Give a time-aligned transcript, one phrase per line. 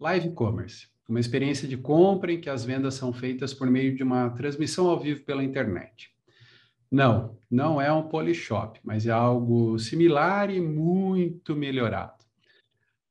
[0.00, 4.04] Live Commerce, uma experiência de compra em que as vendas são feitas por meio de
[4.04, 6.12] uma transmissão ao vivo pela internet.
[6.88, 12.24] Não, não é um Polishop, mas é algo similar e muito melhorado.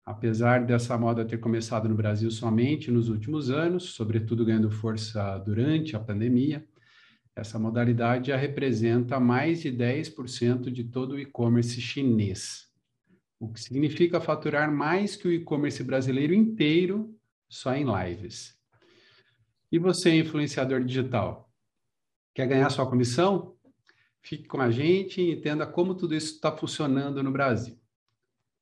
[0.06, 5.94] Apesar dessa moda ter começado no Brasil somente nos últimos anos, sobretudo ganhando força durante
[5.94, 6.66] a pandemia,
[7.36, 12.67] essa modalidade já representa mais de 10% de todo o e-commerce chinês
[13.40, 17.16] o que significa faturar mais que o e-commerce brasileiro inteiro
[17.48, 18.58] só em lives.
[19.72, 21.52] E você, influenciador digital,
[22.34, 23.56] quer ganhar sua comissão?
[24.22, 27.78] Fique com a gente e entenda como tudo isso está funcionando no Brasil.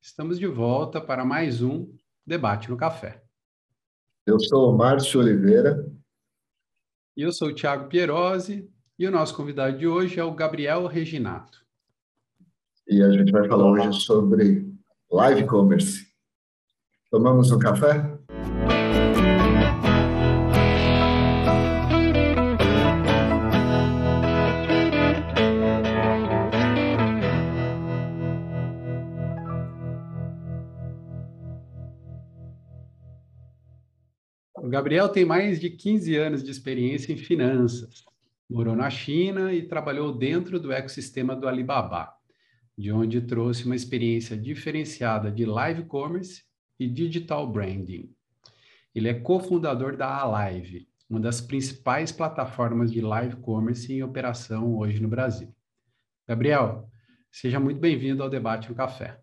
[0.00, 1.92] Estamos de volta para mais um
[2.24, 3.22] Debate no Café.
[4.26, 5.90] Eu sou o Márcio Oliveira.
[7.16, 8.70] E eu sou o Thiago Pierosi.
[8.98, 11.64] E o nosso convidado de hoje é o Gabriel Reginato.
[12.88, 14.65] E a gente vai falar hoje sobre
[15.16, 16.06] live commerce.
[17.10, 18.04] Tomamos um café?
[34.54, 38.04] O Gabriel tem mais de 15 anos de experiência em finanças.
[38.50, 42.15] Morou na China e trabalhou dentro do ecossistema do Alibaba
[42.76, 46.44] de onde trouxe uma experiência diferenciada de live commerce
[46.78, 48.14] e digital branding.
[48.94, 55.00] Ele é cofundador da Alive, uma das principais plataformas de live commerce em operação hoje
[55.00, 55.54] no Brasil.
[56.26, 56.90] Gabriel,
[57.30, 59.20] seja muito bem-vindo ao Debate no Café.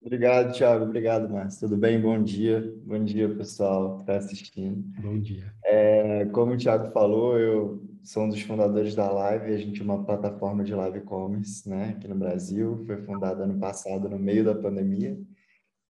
[0.00, 0.84] Obrigado, Thiago.
[0.84, 1.68] Obrigado, Márcio.
[1.68, 2.00] Tudo bem?
[2.00, 2.72] Bom dia.
[2.84, 4.82] Bom dia, pessoal que está assistindo.
[5.00, 5.52] Bom dia.
[5.64, 9.52] É, como o Thiago falou, eu sou um dos fundadores da Live.
[9.52, 12.84] A gente é uma plataforma de live commerce né, aqui no Brasil.
[12.86, 15.18] Foi fundada ano passado, no meio da pandemia.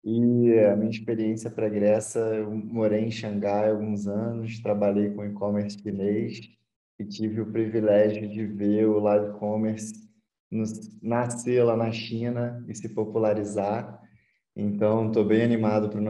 [0.02, 5.78] E a minha experiência pregressa, eu morei em Xangai há alguns anos, trabalhei com e-commerce
[5.78, 6.40] chinês
[6.98, 10.07] e tive o privilégio de ver o live commerce
[11.02, 14.00] nascer lá na China e se popularizar.
[14.56, 16.00] Então, estou bem animado para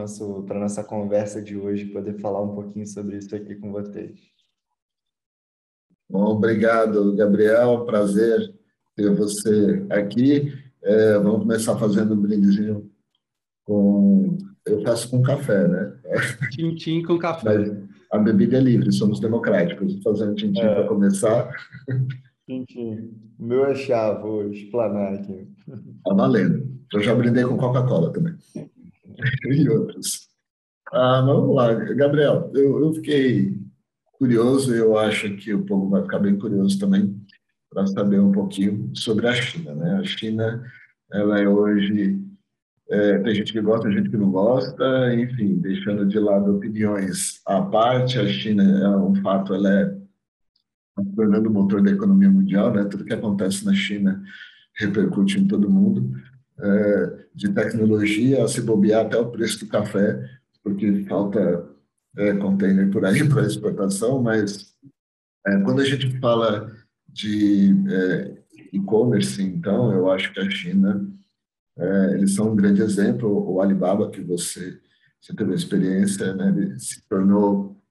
[0.57, 4.19] a nossa conversa de hoje, poder falar um pouquinho sobre isso aqui com vocês.
[6.09, 7.85] Bom, obrigado, Gabriel.
[7.85, 8.51] Prazer
[8.95, 10.51] ter você aqui.
[10.81, 12.89] É, vamos começar fazendo um brindezinho
[13.63, 14.37] com.
[14.65, 15.99] Eu faço com café, né?
[16.51, 17.57] Tintim com café.
[17.57, 17.71] Mas
[18.11, 19.93] a bebida é livre, somos democráticos.
[19.93, 20.73] Vou fazer um tintim é.
[20.73, 21.51] para começar.
[22.49, 25.47] O meu é chá, vou explanar aqui.
[26.03, 26.67] Tá valendo.
[26.91, 28.33] Eu já brindei com Coca-Cola também.
[29.45, 30.27] e outros.
[30.91, 31.71] Ah, vamos lá.
[31.73, 33.55] Gabriel, eu, eu fiquei
[34.13, 37.15] curioso, eu acho que o povo vai ficar bem curioso também
[37.69, 39.75] para saber um pouquinho sobre a China.
[39.75, 39.99] Né?
[39.99, 40.63] A China,
[41.11, 42.19] ela é hoje,
[42.89, 47.41] é, tem gente que gosta, tem gente que não gosta, enfim, deixando de lado opiniões
[47.45, 49.98] à parte, a China é um fato, ela é
[51.15, 52.85] tornando o motor da economia mundial, né?
[52.85, 54.23] Tudo que acontece na China
[54.77, 56.11] repercute em todo mundo.
[56.61, 60.29] É, de tecnologia a se bobear até o preço do café,
[60.63, 61.69] porque falta
[62.17, 64.75] é, container por aí para exportação, mas
[65.47, 66.71] é, quando a gente fala
[67.07, 68.37] de é,
[68.73, 71.07] e-commerce, então, eu acho que a China,
[71.77, 73.29] é, eles são um grande exemplo.
[73.49, 74.79] O Alibaba, que você,
[75.19, 77.81] você teve experiência, né, ele se tornou,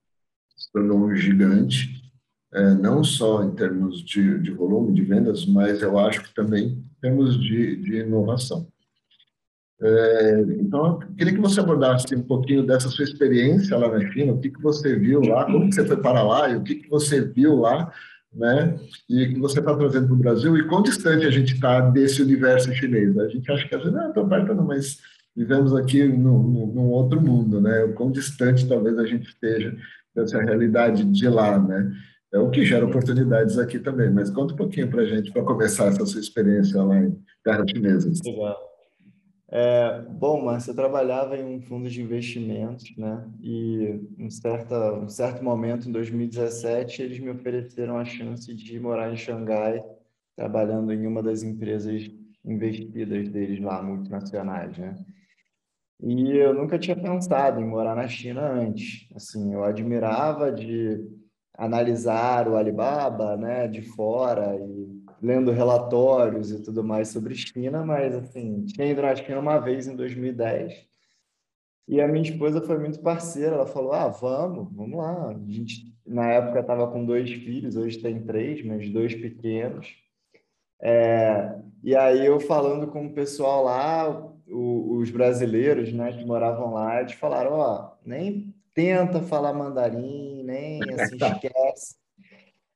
[0.56, 1.97] se tornou um gigante,
[2.52, 6.66] é, não só em termos de, de, volume de vendas, mas eu acho que também
[6.66, 8.66] em termos de, de inovação.
[9.80, 14.32] É, então, eu queria que você abordasse um pouquinho dessa sua experiência lá na China,
[14.32, 16.76] o que, que você viu lá, como que você foi para lá e o que,
[16.76, 17.92] que você viu lá,
[18.32, 18.78] né?
[19.08, 22.20] E que você está trazendo para o Brasil e quão distante a gente está desse
[22.22, 23.16] universo chinês.
[23.18, 24.98] A gente acha que às vezes, não, estou perto não, mas
[25.36, 27.84] vivemos aqui num outro mundo, né?
[27.84, 29.76] O quão distante talvez a gente esteja
[30.14, 31.92] dessa realidade de lá, né?
[32.32, 34.10] É o que gera oportunidades aqui também.
[34.10, 37.64] Mas conta um pouquinho para a gente, para começar essa sua experiência lá em terra
[37.66, 38.10] chinesa.
[38.24, 38.68] Legal.
[39.50, 43.26] É, bom, Márcio, eu trabalhava em um fundo de investimentos, né?
[43.40, 49.10] E um certo, um certo momento, em 2017, eles me ofereceram a chance de morar
[49.10, 49.82] em Xangai,
[50.36, 52.10] trabalhando em uma das empresas
[52.44, 54.94] investidas deles lá, multinacionais, né?
[56.02, 59.08] E eu nunca tinha pensado em morar na China antes.
[59.16, 61.02] Assim, eu admirava de
[61.58, 68.14] analisar o Alibaba, né, de fora e lendo relatórios e tudo mais sobre China, mas
[68.14, 70.86] assim, tinha ido na China uma vez em 2010.
[71.88, 75.30] E a minha esposa foi muito parceira, ela falou: "Ah, vamos, vamos lá".
[75.30, 79.96] A gente na época estava com dois filhos, hoje tem três, mas dois pequenos.
[80.80, 84.08] É, e aí eu falando com o pessoal lá,
[84.48, 90.80] o, os brasileiros, né, que moravam lá, eles falaram, ó, nem tenta falar mandarim, nem
[90.94, 91.96] assim, esquece.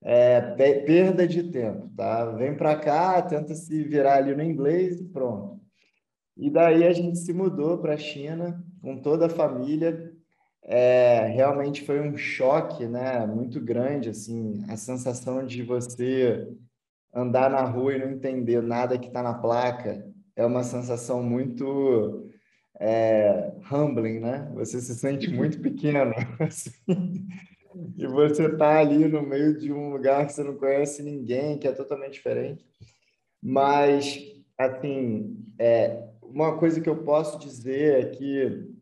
[0.02, 0.40] É,
[0.84, 2.24] perda de tempo, tá?
[2.32, 5.60] Vem para cá, tenta se virar ali no inglês e pronto.
[6.36, 10.12] E daí a gente se mudou para a China com toda a família.
[10.64, 13.24] É, realmente foi um choque, né?
[13.24, 16.48] Muito grande, assim, a sensação de você
[17.14, 20.04] andar na rua e não entender nada que está na placa
[20.34, 22.28] é uma sensação muito
[22.80, 24.50] é, humbling, né?
[24.54, 27.26] Você se sente muito pequeno, assim,
[27.96, 31.66] e você está ali no meio de um lugar que você não conhece ninguém, que
[31.66, 32.64] é totalmente diferente.
[33.42, 34.18] Mas,
[34.58, 38.72] assim, é, uma coisa que eu posso dizer é que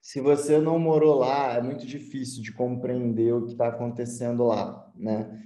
[0.00, 4.90] se você não morou lá, é muito difícil de compreender o que está acontecendo lá,
[4.94, 5.44] né?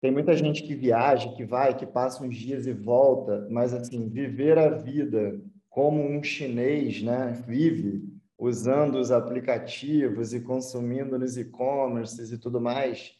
[0.00, 4.08] Tem muita gente que viaja, que vai, que passa uns dias e volta, mas assim,
[4.08, 5.38] viver a vida
[5.70, 8.02] como um chinês, né, vive
[8.36, 13.14] usando os aplicativos e consumindo nos e-commerces e tudo mais,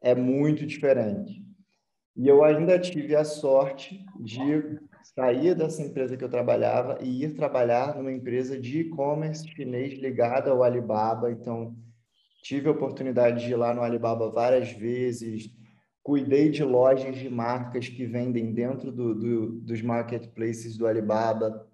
[0.00, 1.42] é muito diferente.
[2.14, 4.78] E eu ainda tive a sorte de
[5.14, 10.50] sair dessa empresa que eu trabalhava e ir trabalhar numa empresa de e-commerce chinês ligada
[10.50, 11.32] ao Alibaba.
[11.32, 11.74] Então,
[12.42, 15.50] tive a oportunidade de ir lá no Alibaba várias vezes,
[16.02, 21.66] cuidei de lojas de marcas que vendem dentro do, do, dos marketplaces do Alibaba.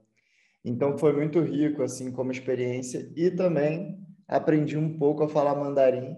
[0.69, 6.15] Então foi muito rico assim como experiência e também aprendi um pouco a falar mandarim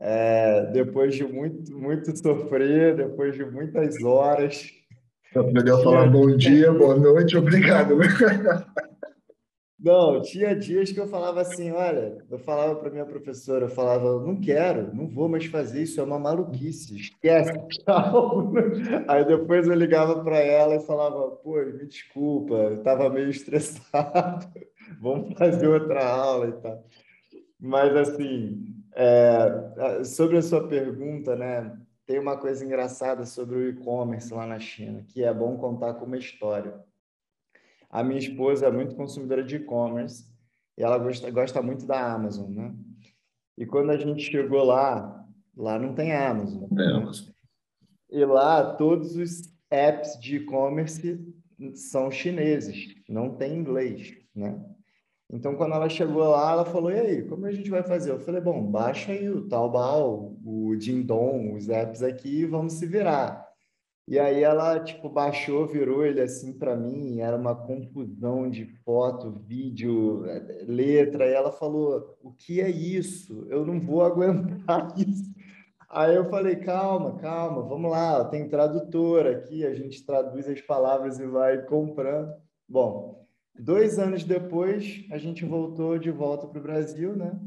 [0.00, 4.70] é, depois de muito muito sofrer, depois de muitas horas.
[5.34, 7.98] Aprendeu a falar bom dia, boa noite, obrigado.
[9.82, 14.20] Não, tinha dias que eu falava assim, olha, eu falava para minha professora, eu falava,
[14.20, 17.50] não quero, não vou mais fazer isso, é uma maluquice, esquece.
[19.08, 24.46] Aí depois eu ligava para ela e falava, pô, me desculpa, eu estava meio estressado,
[25.02, 26.86] vamos fazer outra aula e tal.
[27.58, 28.64] Mas assim,
[28.94, 31.76] é, sobre a sua pergunta, né,
[32.06, 36.14] tem uma coisa engraçada sobre o e-commerce lá na China, que é bom contar como
[36.14, 36.72] história.
[37.92, 40.26] A minha esposa é muito consumidora de e-commerce
[40.78, 42.74] e ela gosta, gosta muito da Amazon, né?
[43.58, 46.62] E quando a gente chegou lá, lá não tem Amazon.
[46.62, 46.94] Não tem né?
[46.94, 47.28] Amazon.
[48.10, 51.20] E lá todos os apps de e-commerce
[51.74, 54.58] são chineses, não tem inglês, né?
[55.30, 58.10] Então, quando ela chegou lá, ela falou, e aí, como a gente vai fazer?
[58.10, 62.86] Eu falei, bom, baixa aí o Taobao, o Jingdong, os apps aqui e vamos se
[62.86, 63.51] virar.
[64.06, 69.30] E aí ela, tipo, baixou, virou ele assim para mim, era uma confusão de foto,
[69.46, 70.22] vídeo,
[70.66, 73.46] letra, e ela falou: "O que é isso?
[73.48, 75.32] Eu não vou aguentar isso".
[75.88, 81.18] Aí eu falei: "Calma, calma, vamos lá, tem tradutor aqui, a gente traduz as palavras
[81.20, 82.32] e vai comprando".
[82.68, 83.24] Bom,
[83.54, 87.38] dois anos depois, a gente voltou de volta para o Brasil, né?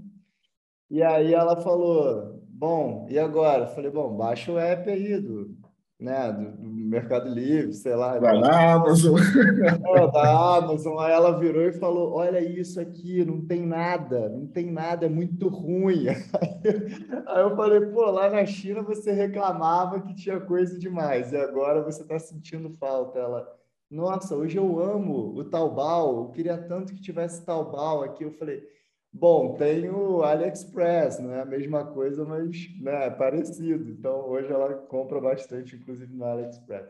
[0.90, 5.65] E aí ela falou: "Bom, e agora?" Eu falei: "Bom, baixa o app aí do
[6.00, 8.20] né, do, do, Mercado Livre, sei lá.
[8.20, 9.18] Na Amazon.
[9.18, 11.00] É, da Amazon.
[11.00, 15.10] Aí ela virou e falou: Olha isso aqui, não tem nada, não tem nada, é
[15.10, 16.08] muito ruim.
[17.28, 21.82] Aí eu falei: Pô, lá na China você reclamava que tinha coisa demais, e agora
[21.82, 23.18] você está sentindo falta.
[23.20, 23.48] Ela,
[23.90, 28.24] nossa, hoje eu amo o Taobao, eu queria tanto que tivesse Taobao aqui.
[28.24, 28.62] Eu falei
[29.18, 33.90] Bom, tem o AliExpress, não é a mesma coisa, mas né, é parecido.
[33.90, 36.90] Então, hoje ela compra bastante, inclusive no AliExpress.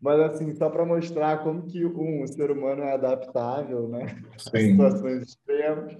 [0.00, 4.06] Mas, assim, só para mostrar como que, um, o ser humano é adaptável, né?
[4.54, 5.96] A situações extremas.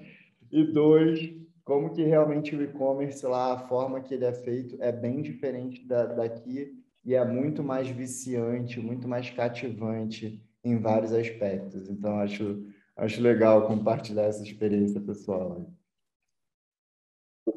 [0.53, 4.93] E, dois, como que realmente o e-commerce lá, a forma que ele é feito é
[4.93, 6.73] bem diferente da, daqui
[7.05, 11.91] e é muito mais viciante, muito mais cativante em vários aspectos.
[11.91, 12.65] Então, acho
[12.97, 15.71] Acho legal compartilhar essa experiência pessoal.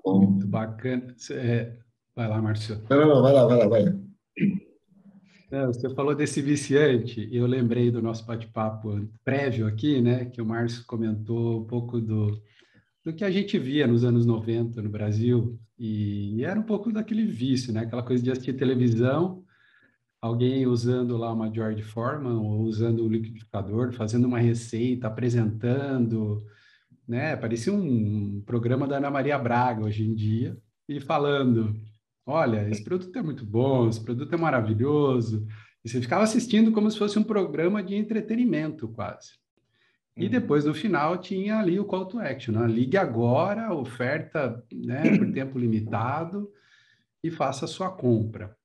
[0.05, 1.15] Muito bacana.
[1.31, 1.77] É...
[2.15, 2.81] Vai lá, Márcio.
[2.89, 4.07] Não, não, vai lá, vai lá, vai lá.
[5.49, 10.41] É, você falou desse viciante, e eu lembrei do nosso bate-papo prévio aqui, né, que
[10.41, 12.41] o Márcio comentou um pouco do,
[13.01, 16.91] do que a gente via nos anos 90 no Brasil, e, e era um pouco
[16.91, 19.45] daquele vício, né, aquela coisa de assistir televisão
[20.21, 26.43] alguém usando lá uma George Foreman ou usando o liquidificador, fazendo uma receita, apresentando,
[27.07, 27.35] né?
[27.35, 30.57] Parecia um programa da Ana Maria Braga hoje em dia
[30.89, 31.75] e falando,
[32.25, 35.47] olha, esse produto é muito bom, esse produto é maravilhoso.
[35.83, 39.33] E você ficava assistindo como se fosse um programa de entretenimento quase.
[40.17, 40.31] E uhum.
[40.31, 42.55] depois, no final, tinha ali o call to action.
[42.55, 42.67] Né?
[42.67, 46.51] Ligue agora, oferta né, por tempo limitado
[47.23, 48.57] e faça a sua compra.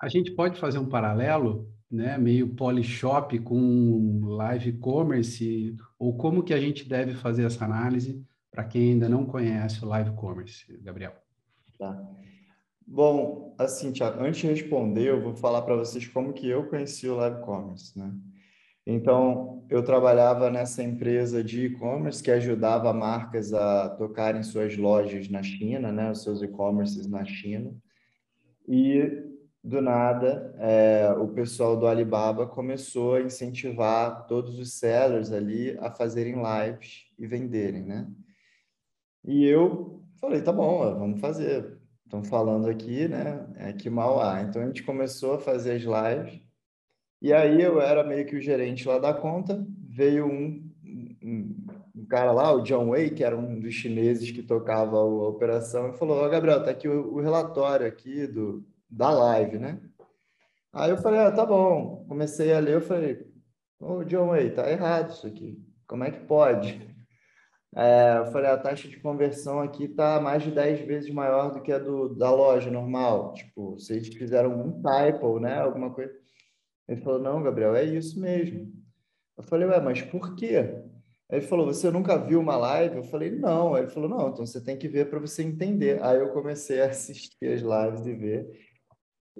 [0.00, 6.54] A gente pode fazer um paralelo né, meio polishop com live commerce, ou como que
[6.54, 11.12] a gente deve fazer essa análise para quem ainda não conhece o live commerce, Gabriel?
[11.78, 12.00] Tá.
[12.86, 17.06] Bom, assim, Thiago, antes de responder, eu vou falar para vocês como que eu conheci
[17.06, 18.12] o live commerce, né?
[18.86, 25.42] Então, eu trabalhava nessa empresa de e-commerce que ajudava marcas a tocarem suas lojas na
[25.42, 27.72] China, né, os seus e-commerces na China.
[28.66, 29.29] E
[29.62, 35.90] do nada, é, o pessoal do Alibaba começou a incentivar todos os sellers ali a
[35.90, 38.08] fazerem lives e venderem, né?
[39.24, 41.78] E eu falei, tá bom, vamos fazer.
[42.04, 43.46] Estão falando aqui, né?
[43.56, 44.42] É que mal há.
[44.42, 46.40] Então a gente começou a fazer as lives.
[47.20, 49.64] E aí eu era meio que o gerente lá da conta.
[49.86, 50.70] Veio um,
[51.22, 55.04] um, um cara lá, o John Wei, que era um dos chineses que tocava a
[55.04, 59.58] operação, e falou: Ó, oh, Gabriel, tá aqui o, o relatório aqui do, da live,
[59.58, 59.80] né?
[60.72, 62.04] Aí eu falei, ah, tá bom.
[62.08, 63.26] Comecei a ler, eu falei,
[63.80, 65.58] ô oh, John Way, tá errado isso aqui.
[65.86, 66.88] Como é que pode?
[67.74, 71.62] É, eu falei, a taxa de conversão aqui tá mais de 10 vezes maior do
[71.62, 73.32] que a do, da loja normal.
[73.34, 75.60] Tipo, vocês fizeram um typo, né?
[75.60, 76.12] Alguma coisa.
[76.88, 78.72] Ele falou, não, Gabriel, é isso mesmo.
[79.36, 80.82] Eu falei, ué, mas por quê?
[81.30, 82.96] Ele falou, você nunca viu uma live?
[82.96, 83.78] Eu falei, não.
[83.78, 86.02] Ele falou, não, então você tem que ver para você entender.
[86.02, 88.69] Aí eu comecei a assistir as lives e ver.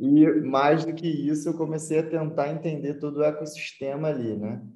[0.03, 4.67] E mais do que isso, eu comecei a tentar entender todo o ecossistema ali, né?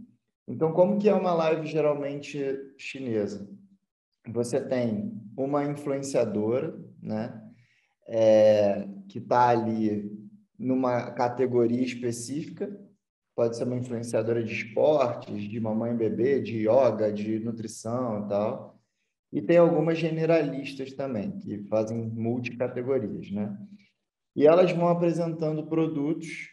[0.47, 2.39] Então, como que é uma live geralmente
[2.77, 3.49] chinesa?
[4.29, 7.43] Você tem uma influenciadora, né?
[8.07, 10.13] É, que está ali
[10.59, 12.79] numa categoria específica,
[13.35, 18.29] pode ser uma influenciadora de esportes, de mamãe e bebê, de yoga, de nutrição e
[18.29, 18.79] tal.
[19.33, 23.57] E tem algumas generalistas também, que fazem multicategorias, né?
[24.35, 26.51] E elas vão apresentando produtos,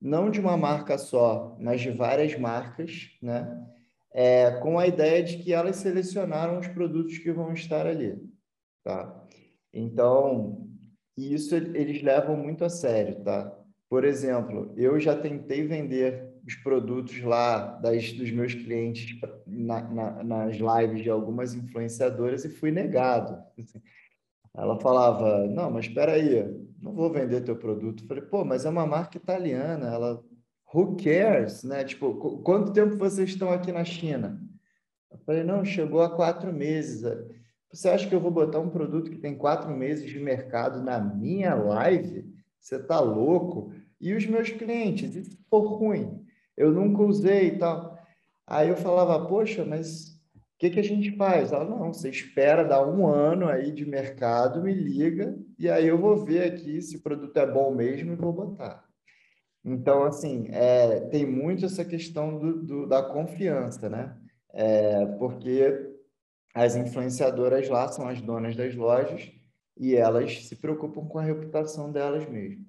[0.00, 3.66] não de uma marca só, mas de várias marcas, né?
[4.12, 8.16] É, com a ideia de que elas selecionaram os produtos que vão estar ali,
[8.84, 9.26] tá?
[9.72, 10.68] Então,
[11.16, 13.52] isso eles levam muito a sério, tá?
[13.88, 20.22] Por exemplo, eu já tentei vender os produtos lá das, dos meus clientes na, na,
[20.22, 23.42] nas lives de algumas influenciadoras e fui negado.
[24.56, 26.44] Ela falava, não, mas espera aí,
[26.80, 28.04] não vou vender teu produto.
[28.04, 29.86] Eu falei, pô, mas é uma marca italiana.
[29.86, 30.22] Ela,
[30.72, 31.84] who cares, né?
[31.84, 34.40] Tipo, quanto tempo vocês estão aqui na China?
[35.10, 37.02] Eu falei, não, chegou há quatro meses.
[37.72, 41.00] Você acha que eu vou botar um produto que tem quatro meses de mercado na
[41.00, 42.32] minha live?
[42.60, 43.72] Você tá louco?
[44.00, 46.24] E os meus clientes, e se ruim?
[46.56, 47.98] Eu nunca usei e tal.
[48.46, 50.13] Aí eu falava, poxa, mas
[50.64, 51.52] que, que a gente faz?
[51.52, 55.98] Ela, não, você espera dar um ano aí de mercado, me liga, e aí eu
[55.98, 58.84] vou ver aqui se o produto é bom mesmo e vou botar.
[59.64, 64.16] Então, assim, é, tem muito essa questão do, do da confiança, né?
[64.52, 65.90] É, porque
[66.54, 69.32] as influenciadoras lá são as donas das lojas
[69.76, 72.64] e elas se preocupam com a reputação delas mesmo.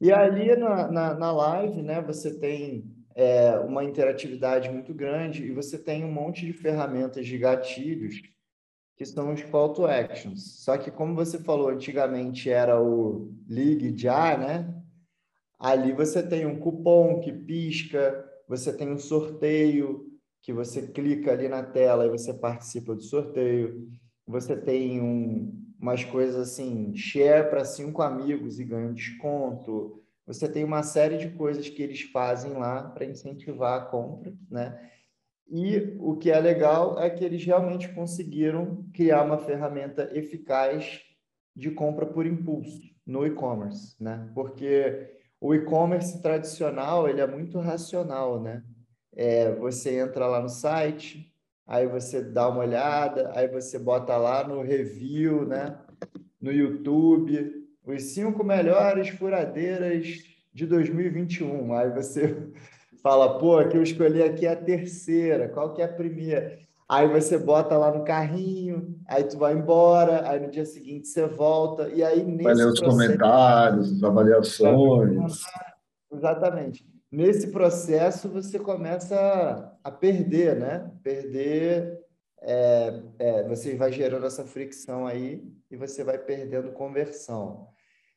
[0.00, 5.50] E ali na, na, na live, né, você tem é, uma interatividade muito grande e
[5.50, 8.22] você tem um monte de ferramentas de gatilhos
[8.96, 10.62] que são os call to actions.
[10.62, 14.72] Só que como você falou, antigamente era o ligue já, né?
[15.58, 20.06] Ali você tem um cupom que pisca, você tem um sorteio
[20.40, 23.88] que você clica ali na tela e você participa do sorteio.
[24.28, 30.46] Você tem um, umas coisas assim, share para cinco amigos e ganha um desconto você
[30.46, 34.78] tem uma série de coisas que eles fazem lá para incentivar a compra, né?
[35.50, 41.00] E o que é legal é que eles realmente conseguiram criar uma ferramenta eficaz
[41.56, 44.30] de compra por impulso no e-commerce, né?
[44.34, 48.62] Porque o e-commerce tradicional ele é muito racional, né?
[49.16, 51.34] É, você entra lá no site,
[51.66, 55.80] aí você dá uma olhada, aí você bota lá no review, né?
[56.38, 60.06] No YouTube, os cinco melhores furadeiras
[60.52, 61.72] de 2021.
[61.74, 62.36] Aí você
[63.02, 66.58] fala, pô, que eu escolhi aqui a terceira, qual que é a primeira?
[66.88, 71.26] Aí você bota lá no carrinho, aí tu vai embora, aí no dia seguinte você
[71.26, 73.08] volta, e aí nesse Vai ler os processo...
[73.08, 75.42] comentários, as avaliações.
[76.10, 76.86] Exatamente.
[77.12, 80.90] Nesse processo você começa a perder, né?
[81.02, 82.00] Perder,
[82.40, 87.68] é, é, você vai gerando essa fricção aí e você vai perdendo conversão.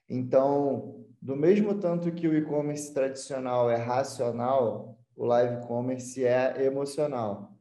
[0.10, 7.52] Então, do mesmo tanto que o e-commerce tradicional é racional, o live commerce é emocional.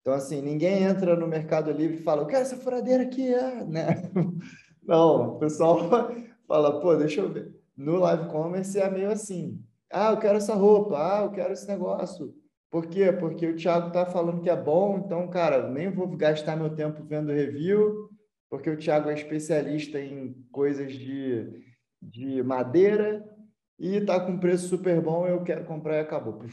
[0.00, 3.64] Então, assim, ninguém entra no Mercado Livre e fala, eu quero essa furadeira aqui, é,
[3.64, 4.10] né?
[4.82, 5.78] Não, o pessoal
[6.46, 7.54] fala, pô, deixa eu ver.
[7.76, 9.62] No live commerce é meio assim.
[9.90, 10.96] Ah, eu quero essa roupa.
[10.96, 12.34] Ah, eu quero esse negócio.
[12.72, 13.12] Por quê?
[13.12, 17.04] Porque o Thiago está falando que é bom, então, cara, nem vou gastar meu tempo
[17.04, 18.08] vendo review,
[18.48, 21.52] porque o Thiago é especialista em coisas de,
[22.02, 23.24] de madeira
[23.78, 26.44] e está com preço super bom, eu quero comprar e acabou.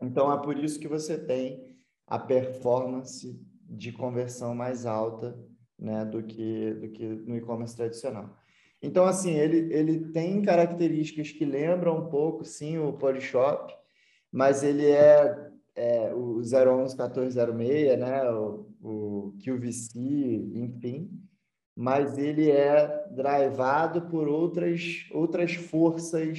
[0.00, 5.38] Então, é por isso que você tem a performance de conversão mais alta
[5.78, 8.36] né, do, que, do que no e-commerce tradicional.
[8.82, 13.72] Então, assim, ele, ele tem características que lembram um pouco, sim, o Polishop,
[14.30, 19.98] mas ele é, é o 011 1406, né, o, o QVC,
[20.54, 21.10] enfim,
[21.76, 26.38] mas ele é drivado por outras, outras forças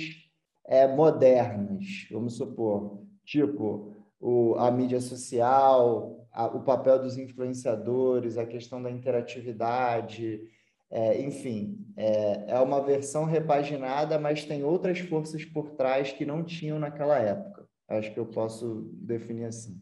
[0.66, 8.46] é, modernas, vamos supor, tipo o, a mídia social, a, o papel dos influenciadores, a
[8.46, 10.42] questão da interatividade,
[10.90, 16.44] é, enfim, é, é uma versão repaginada, mas tem outras forças por trás que não
[16.44, 17.68] tinham naquela época.
[17.88, 19.82] Acho que eu posso definir assim.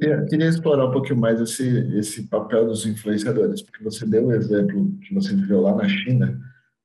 [0.00, 4.32] Eu queria explorar um pouquinho mais esse, esse papel dos influenciadores, porque você deu um
[4.32, 6.38] exemplo que você viveu lá na China,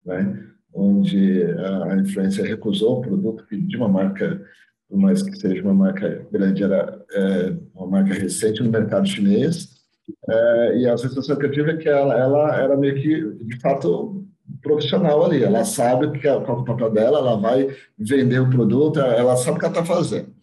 [0.06, 0.44] né,
[0.74, 4.42] onde a influência recusou um produto de uma marca,
[4.90, 9.84] por mais que seja uma marca grande, era é, uma marca recente no mercado chinês,
[10.28, 13.60] é, e a sensação que eu tive é que ela, ela era meio que, de
[13.60, 14.26] fato,
[14.62, 15.44] profissional ali.
[15.44, 19.36] Ela sabe que é, qual é o papel dela, ela vai vender o produto, ela
[19.38, 20.34] sabe o que ela está fazendo.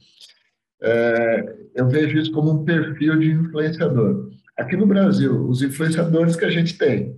[0.83, 4.31] É, eu vejo isso como um perfil de influenciador.
[4.57, 7.17] Aqui no Brasil, os influenciadores que a gente tem,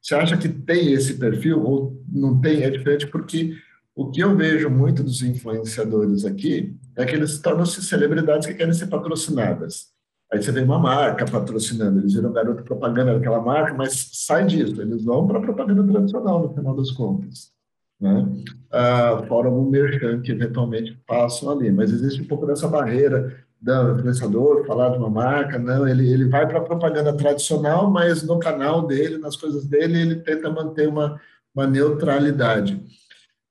[0.00, 2.62] você acha que tem esse perfil ou não tem?
[2.62, 3.56] É diferente porque
[3.94, 8.72] o que eu vejo muito dos influenciadores aqui é que eles tornam-se celebridades que querem
[8.72, 9.94] ser patrocinadas.
[10.32, 14.80] Aí você vê uma marca patrocinando, eles viram garoto propaganda daquela marca, mas sai disso,
[14.82, 17.52] eles vão para a propaganda tradicional, no final das contas.
[18.00, 18.26] Né?
[18.72, 23.98] Ah, fora o merchan que eventualmente passam ali, mas existe um pouco dessa barreira do
[23.98, 28.38] influenciador falar de uma marca, não, ele, ele vai para a propaganda tradicional, mas no
[28.38, 31.20] canal dele, nas coisas dele, ele tenta manter uma,
[31.54, 32.80] uma neutralidade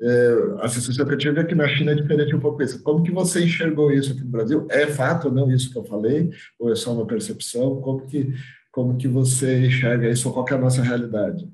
[0.06, 2.84] é, a sensação que eu tive é que na China é diferente um pouco isso.
[2.84, 4.68] Como que você enxergou isso aqui no Brasil?
[4.70, 6.30] É fato ou não isso que eu falei?
[6.60, 7.80] Ou é só uma percepção?
[7.80, 8.34] Como que,
[8.70, 10.32] como que você enxerga isso?
[10.34, 11.50] Qual é a nossa realidade?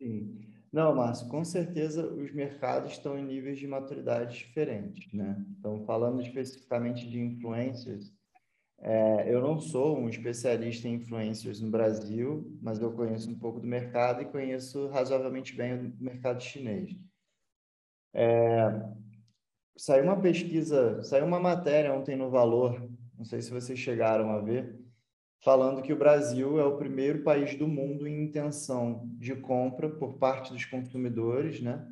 [0.00, 0.37] Sim.
[0.72, 5.42] Não, Márcio, com certeza os mercados estão em níveis de maturidade diferentes, né?
[5.58, 8.12] Então, falando especificamente de influencers,
[8.80, 13.60] é, eu não sou um especialista em influencers no Brasil, mas eu conheço um pouco
[13.60, 16.94] do mercado e conheço razoavelmente bem o mercado chinês.
[18.14, 18.80] É,
[19.76, 24.40] saiu uma pesquisa, saiu uma matéria ontem no Valor, não sei se vocês chegaram a
[24.40, 24.78] ver,
[25.40, 30.18] falando que o Brasil é o primeiro país do mundo em intenção de compra por
[30.18, 31.86] parte dos consumidores, né,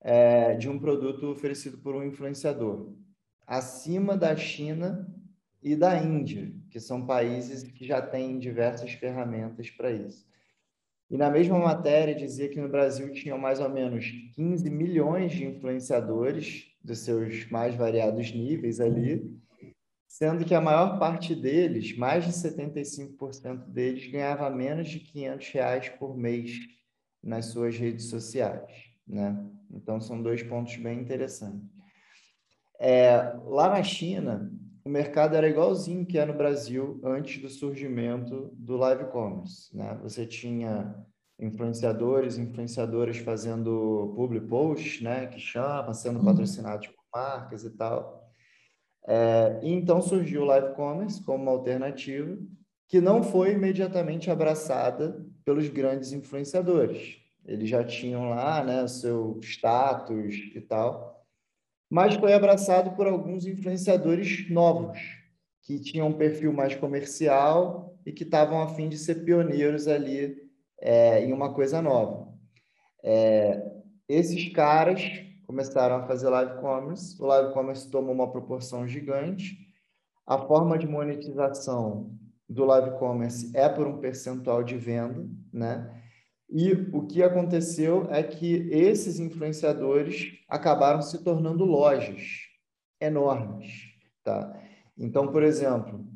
[0.00, 2.92] é, de um produto oferecido por um influenciador,
[3.46, 5.06] acima da China
[5.62, 10.28] e da Índia, que são países que já têm diversas ferramentas para isso.
[11.10, 15.44] E na mesma matéria dizia que no Brasil tinham mais ou menos 15 milhões de
[15.44, 19.39] influenciadores dos seus mais variados níveis ali,
[20.10, 25.88] sendo que a maior parte deles, mais de 75% deles, ganhava menos de 500 reais
[25.88, 26.58] por mês
[27.22, 28.72] nas suas redes sociais,
[29.06, 29.40] né?
[29.70, 31.64] Então são dois pontos bem interessantes.
[32.80, 34.50] É, lá na China,
[34.84, 39.96] o mercado era igualzinho que é no Brasil antes do surgimento do live commerce, né?
[40.02, 40.92] Você tinha
[41.38, 46.24] influenciadores, influenciadoras fazendo public posts, né, que chama, sendo uhum.
[46.24, 48.19] patrocinados por marcas e tal.
[49.12, 52.38] É, e então surgiu o live commerce como uma alternativa
[52.86, 57.18] que não foi imediatamente abraçada pelos grandes influenciadores.
[57.44, 61.20] Eles já tinham lá, né, seu status e tal
[61.90, 64.96] mas foi abraçado por alguns influenciadores novos,
[65.60, 70.36] que tinham um perfil mais comercial e que estavam a fim de ser pioneiros ali
[70.80, 72.32] é, em uma coisa nova.
[73.02, 73.60] É,
[74.08, 75.02] esses caras
[75.50, 79.58] começaram a fazer live commerce, o live commerce tomou uma proporção gigante,
[80.24, 82.16] a forma de monetização
[82.48, 86.00] do live commerce é por um percentual de venda, né?
[86.48, 92.22] E o que aconteceu é que esses influenciadores acabaram se tornando lojas
[93.00, 93.72] enormes,
[94.22, 94.56] tá?
[94.96, 96.06] Então, por exemplo,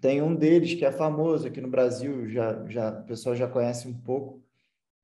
[0.00, 3.88] tem um deles que é famoso aqui no Brasil, já, já o pessoal já conhece
[3.88, 4.43] um pouco,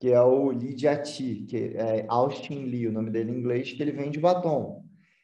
[0.01, 3.81] que é o Lee Jiati, que é Austin Lee, o nome dele em inglês, que
[3.81, 4.83] ele vende batom.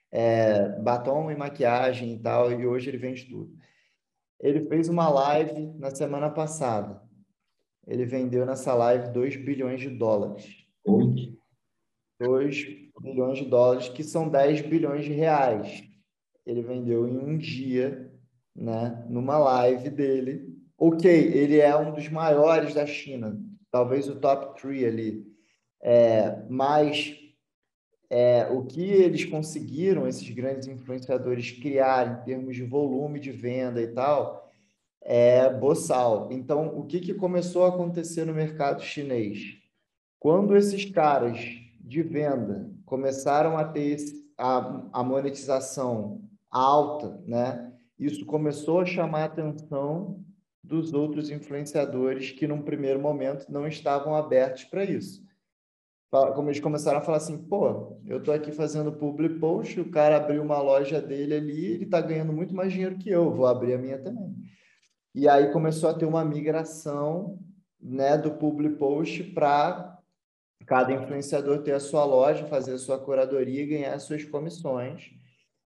[0.10, 3.52] É, batom e maquiagem e tal, e hoje ele vende tudo.
[4.40, 7.06] Ele fez uma live na semana passada
[7.88, 10.68] ele vendeu nessa live 2 bilhões de dólares.
[12.20, 12.66] 2
[13.02, 15.84] bilhões de dólares, que são 10 bilhões de reais.
[16.46, 18.12] Ele vendeu em um dia,
[18.54, 20.54] né, numa live dele.
[20.78, 23.40] Ok, ele é um dos maiores da China,
[23.71, 25.25] talvez o top 3 ali.
[25.82, 27.15] É, mas
[28.10, 33.82] é, o que eles conseguiram, esses grandes influenciadores, criar em termos de volume de venda
[33.82, 34.49] e tal,
[35.01, 36.30] é boçal.
[36.32, 39.58] Então, o que, que começou a acontecer no mercado chinês?
[40.19, 41.39] Quando esses caras
[41.80, 43.97] de venda começaram a ter
[44.38, 47.73] a, a monetização alta, né?
[47.97, 50.23] Isso começou a chamar a atenção
[50.67, 55.25] dos outros influenciadores que, num primeiro momento, não estavam abertos para isso.
[56.10, 60.17] Como eles começaram a falar assim, pô, eu estou aqui fazendo public post, o cara
[60.17, 63.73] abriu uma loja dele ali, ele está ganhando muito mais dinheiro que eu, vou abrir
[63.73, 64.34] a minha também.
[65.13, 67.39] E aí começou a ter uma migração
[67.82, 69.97] né, do public post para
[70.65, 75.12] cada influenciador ter a sua loja, fazer a sua curadoria e ganhar as suas comissões.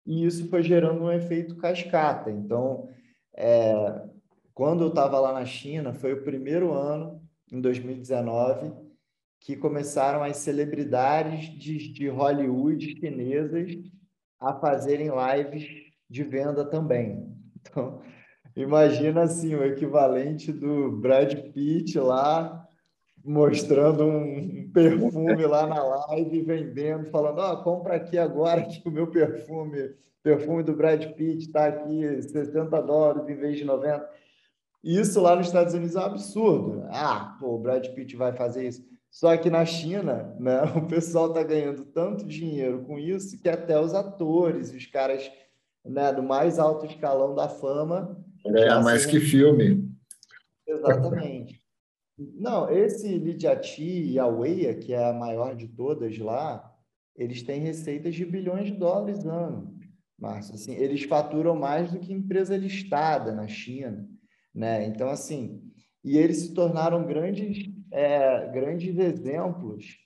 [0.05, 2.31] E isso foi gerando um efeito cascata.
[2.31, 2.89] Então,
[3.35, 4.01] é,
[4.57, 8.73] quando eu estava lá na China, foi o primeiro ano, em 2019,
[9.39, 13.71] que começaram as celebridades de, de Hollywood chinesas
[14.39, 15.67] a fazerem lives
[16.09, 17.23] de venda também.
[17.69, 18.01] Então,
[18.55, 22.65] imagina assim, o equivalente do Brad Pitt lá
[23.23, 28.91] mostrando um perfume lá na live, vendendo, falando, ó, oh, compra aqui agora que o
[28.91, 29.93] meu perfume,
[30.23, 34.07] perfume do Brad Pitt está aqui 60 dólares em vez de 90.
[34.87, 36.85] Isso lá nos Estados Unidos é um absurdo.
[36.89, 38.87] Ah, pô, o Brad Pitt vai fazer isso.
[39.11, 43.77] Só que na China, né, o pessoal está ganhando tanto dinheiro com isso que até
[43.77, 45.29] os atores, os caras
[45.83, 48.17] né, do mais alto escalão da fama.
[48.45, 49.91] É mais que filme.
[50.65, 51.61] Exatamente.
[52.17, 56.73] Não, esse Lidiati e a Weia, que é a maior de todas lá,
[57.13, 59.77] eles têm receitas de bilhões de dólares ano,
[60.17, 60.55] Márcio.
[60.55, 64.07] Assim, eles faturam mais do que empresa listada na China,
[64.57, 64.87] né?
[64.87, 65.61] Então, assim,
[66.03, 69.99] e eles se tornaram grandes, é, grandes exemplos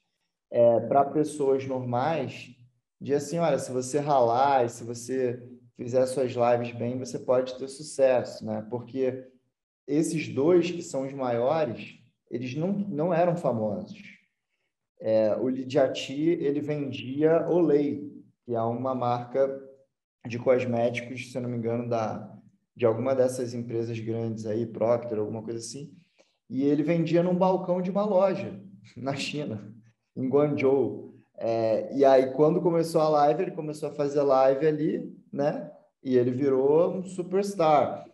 [0.52, 2.54] é, para pessoas normais
[3.00, 5.42] de assim, olha, se você ralar, se você
[5.78, 8.68] fizer suas lives bem, você pode ter sucesso, né?
[8.70, 9.26] Porque
[9.88, 11.98] esses dois que são os maiores,
[12.30, 14.02] eles não, não eram famosos.
[15.00, 18.04] É, o Lidiati, ele vendia Olay,
[18.46, 19.50] que é uma marca
[20.28, 22.38] de cosméticos, se eu não me engano, da,
[22.76, 25.92] de alguma dessas empresas grandes aí, Procter, alguma coisa assim,
[26.50, 28.62] e ele vendia num balcão de uma loja
[28.98, 29.74] na China,
[30.16, 31.16] em Guangzhou.
[31.38, 35.72] É, e aí, quando começou a live, ele começou a fazer live ali, né?
[36.04, 38.06] E ele virou um superstar.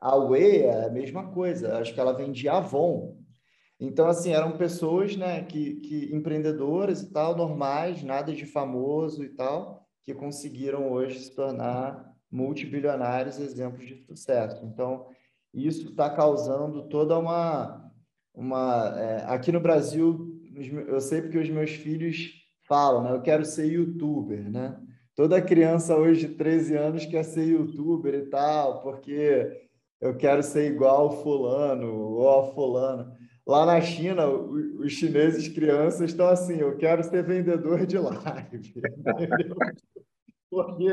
[0.00, 3.16] A Wei é a mesma coisa, acho que ela vendia Avon,
[3.78, 9.28] então, assim, eram pessoas, né, que, que empreendedoras e tal, normais, nada de famoso e
[9.28, 14.64] tal, que conseguiram hoje se tornar multibilionários, exemplos de sucesso.
[14.64, 15.06] Então,
[15.52, 17.90] isso está causando toda uma...
[18.34, 20.34] uma é, aqui no Brasil,
[20.88, 22.34] eu sei porque os meus filhos
[22.66, 24.78] falam, né, eu quero ser youtuber, né?
[25.14, 29.66] Toda criança hoje de 13 anos quer ser youtuber e tal, porque
[29.98, 33.12] eu quero ser igual fulano ou a fulano.
[33.46, 38.74] Lá na China, os chineses crianças estão assim, eu quero ser vendedor de live.
[40.56, 40.88] Porque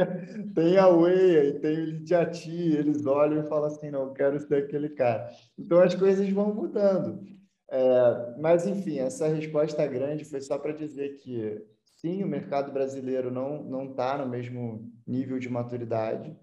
[0.54, 4.66] tem a Wei e tem o Lidiati, eles olham e falam assim, não, quero ser
[4.66, 5.30] aquele cara.
[5.58, 7.24] Então as coisas vão mudando.
[7.72, 13.32] É, mas, enfim, essa resposta grande foi só para dizer que, sim, o mercado brasileiro
[13.32, 16.38] não está no mesmo nível de maturidade,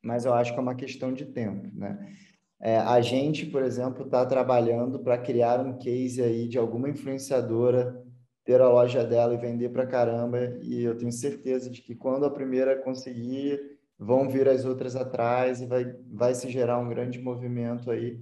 [0.00, 2.14] mas eu acho que é uma questão de tempo, né?
[2.60, 8.00] É, a gente, por exemplo, está trabalhando para criar um case aí de alguma influenciadora
[8.48, 10.38] ter a loja dela e vender para caramba.
[10.62, 13.60] E eu tenho certeza de que quando a primeira conseguir,
[13.98, 18.18] vão vir as outras atrás e vai, vai se gerar um grande movimento aí.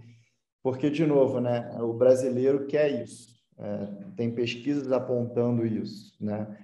[0.65, 3.37] Porque, de novo, né, o brasileiro quer isso.
[3.57, 3.87] É,
[4.17, 6.59] tem pesquisas apontando isso, né?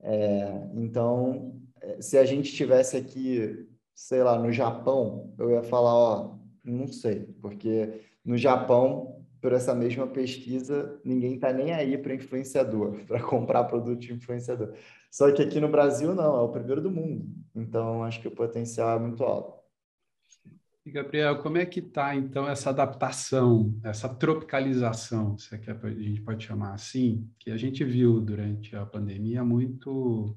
[0.00, 5.92] É, então, é, se a gente estivesse aqui, sei lá, no Japão, eu ia falar,
[5.92, 12.14] ó, não sei, porque no Japão, por essa mesma pesquisa, ninguém está nem aí para
[12.14, 14.74] influenciador, para comprar produto de influenciador.
[15.10, 17.26] Só que aqui no Brasil, não, é o primeiro do mundo.
[17.54, 19.58] Então, acho que o potencial é muito alto.
[20.84, 25.74] E, Gabriel, como é que está, então, essa adaptação, essa tropicalização, se é que a
[25.90, 30.34] gente pode chamar assim, que a gente viu durante a pandemia muito,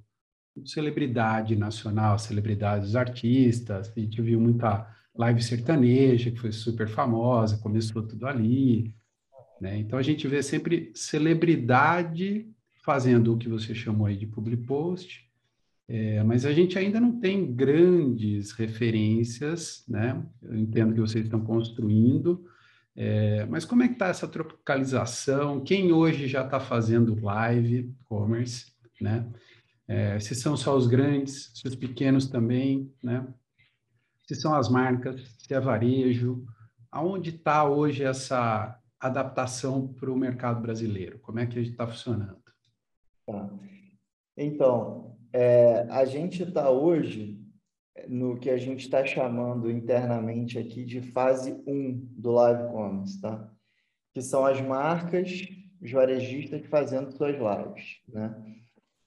[0.53, 7.57] muito celebridade nacional, celebridades artistas, a gente viu muita live sertaneja, que foi super famosa,
[7.57, 8.93] começou tudo ali.
[9.59, 9.77] Né?
[9.77, 12.49] Então a gente vê sempre celebridade
[12.83, 15.29] fazendo o que você chamou aí de public post,
[15.87, 20.23] é, mas a gente ainda não tem grandes referências, né?
[20.41, 22.45] Eu entendo que vocês estão construindo,
[22.95, 25.61] é, mas como é que está essa tropicalização?
[25.61, 29.27] Quem hoje já está fazendo live commerce, né?
[29.87, 33.27] É, se são só os grandes, se os pequenos também, né?
[34.27, 36.45] Se são as marcas, se é varejo,
[36.91, 41.19] aonde está hoje essa adaptação para o mercado brasileiro?
[41.19, 42.41] Como é que a gente está funcionando?
[43.25, 43.49] Tá.
[44.37, 47.39] Então, é, a gente está hoje
[48.07, 53.51] no que a gente está chamando internamente aqui de fase 1 do Live Commerce, tá?
[54.13, 55.47] Que são as marcas,
[55.81, 58.35] os varejistas fazendo suas lives, né?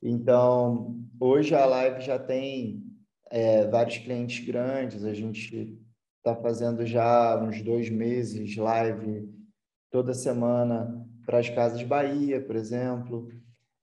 [0.03, 2.85] Então, hoje a live já tem
[3.31, 5.79] é, vários clientes grandes, a gente
[6.19, 9.29] está fazendo já uns dois meses live
[9.91, 13.29] toda semana para as Casas Bahia, por exemplo,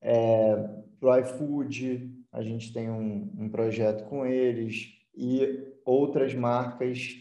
[0.01, 0.55] é,
[0.99, 7.15] para o iFood, a gente tem um, um projeto com eles e outras marcas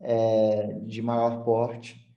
[0.00, 2.08] é, de maior porte,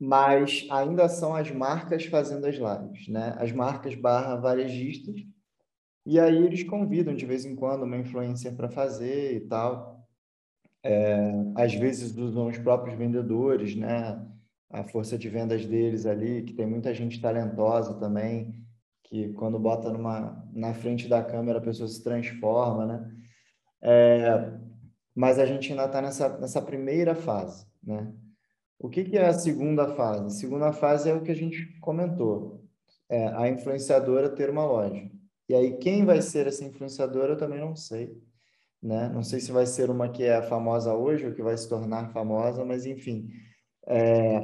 [0.00, 3.34] mas ainda são as marcas fazendo as lives, né?
[3.38, 5.16] As marcas barra varejistas,
[6.08, 10.08] e aí eles convidam de vez em quando uma influencer para fazer e tal.
[10.82, 14.18] É, às vezes usam os próprios vendedores, né?
[14.70, 18.54] A força de vendas deles ali, que tem muita gente talentosa também,
[19.04, 23.14] que quando bota numa, na frente da câmera a pessoa se transforma, né?
[23.82, 24.58] É,
[25.14, 28.10] mas a gente ainda está nessa, nessa primeira fase, né?
[28.78, 30.24] O que, que é a segunda fase?
[30.24, 32.64] A segunda fase é o que a gente comentou,
[33.10, 35.17] é a influenciadora ter uma loja.
[35.48, 38.16] E aí, quem vai ser essa influenciadora, eu também não sei,
[38.82, 39.08] né?
[39.08, 42.12] Não sei se vai ser uma que é famosa hoje ou que vai se tornar
[42.12, 43.30] famosa, mas enfim.
[43.86, 44.40] É,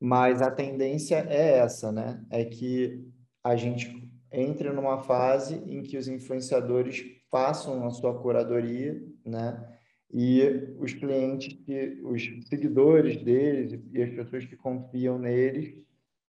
[0.00, 2.24] mas a tendência é essa, né?
[2.30, 3.04] É que
[3.44, 9.78] a gente entre numa fase em que os influenciadores façam a sua curadoria, né?
[10.12, 11.58] E os clientes,
[12.04, 15.74] os seguidores deles e as pessoas que confiam neles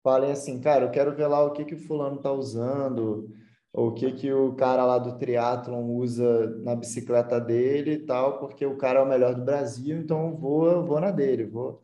[0.02, 3.28] falem assim, cara, eu quero ver lá o que que o fulano está usando,
[3.76, 8.64] o que que o cara lá do triatlon usa na bicicleta dele e tal, porque
[8.64, 11.82] o cara é o melhor do Brasil, então eu vou, vou na dele, vou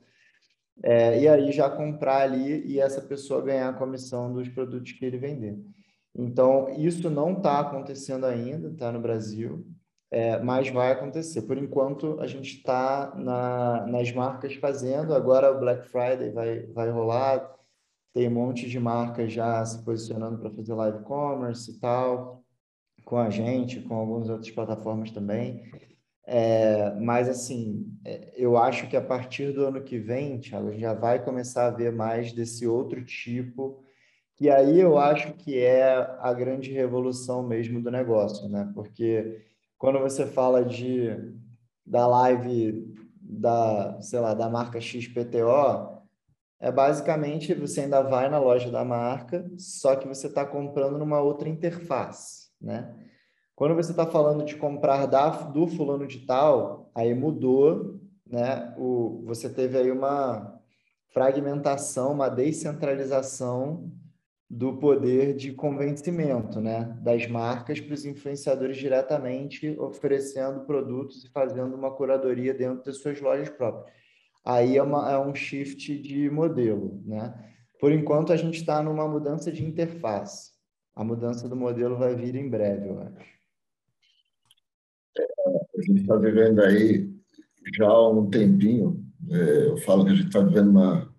[0.83, 5.05] é, e aí já comprar ali e essa pessoa ganhar a comissão dos produtos que
[5.05, 5.59] ele vender.
[6.15, 9.67] Então, isso não está acontecendo ainda, tá no Brasil,
[10.11, 11.43] é, mas vai acontecer.
[11.43, 16.91] Por enquanto, a gente está na, nas marcas fazendo, agora o Black Friday vai, vai
[16.91, 17.55] rolar,
[18.13, 22.45] tem um monte de marcas já se posicionando para fazer live commerce e tal,
[23.05, 25.63] com a gente, com algumas outras plataformas também.
[26.25, 30.71] É, mas, assim, é, eu acho que a partir do ano que vem, Thiago, a
[30.71, 33.83] gente já vai começar a ver mais desse outro tipo,
[34.41, 38.71] e aí eu acho que é a grande revolução mesmo do negócio, né?
[38.75, 39.41] Porque
[39.79, 41.11] quando você fala de
[41.87, 45.92] da live da, sei lá, da marca XPTO,
[46.63, 51.21] é basicamente você ainda vai na loja da marca, só que você está comprando numa
[51.21, 52.95] outra interface, né?
[53.57, 58.73] Quando você está falando de comprar da, do fulano de tal, aí mudou, né?
[58.79, 60.57] O, você teve aí uma
[61.13, 63.91] fragmentação, uma descentralização
[64.49, 66.97] do poder de convencimento, né?
[67.03, 73.21] Das marcas para os influenciadores diretamente oferecendo produtos e fazendo uma curadoria dentro das suas
[73.21, 74.02] lojas próprias.
[74.45, 77.33] Aí é, uma, é um shift de modelo, né?
[77.81, 80.53] Por enquanto, a gente está numa mudança de interface.
[80.95, 83.33] A mudança do modelo vai vir em breve, eu acho
[85.83, 87.11] a gente está vivendo aí
[87.77, 91.13] já há um tempinho, é, eu falo que a gente está vivendo uma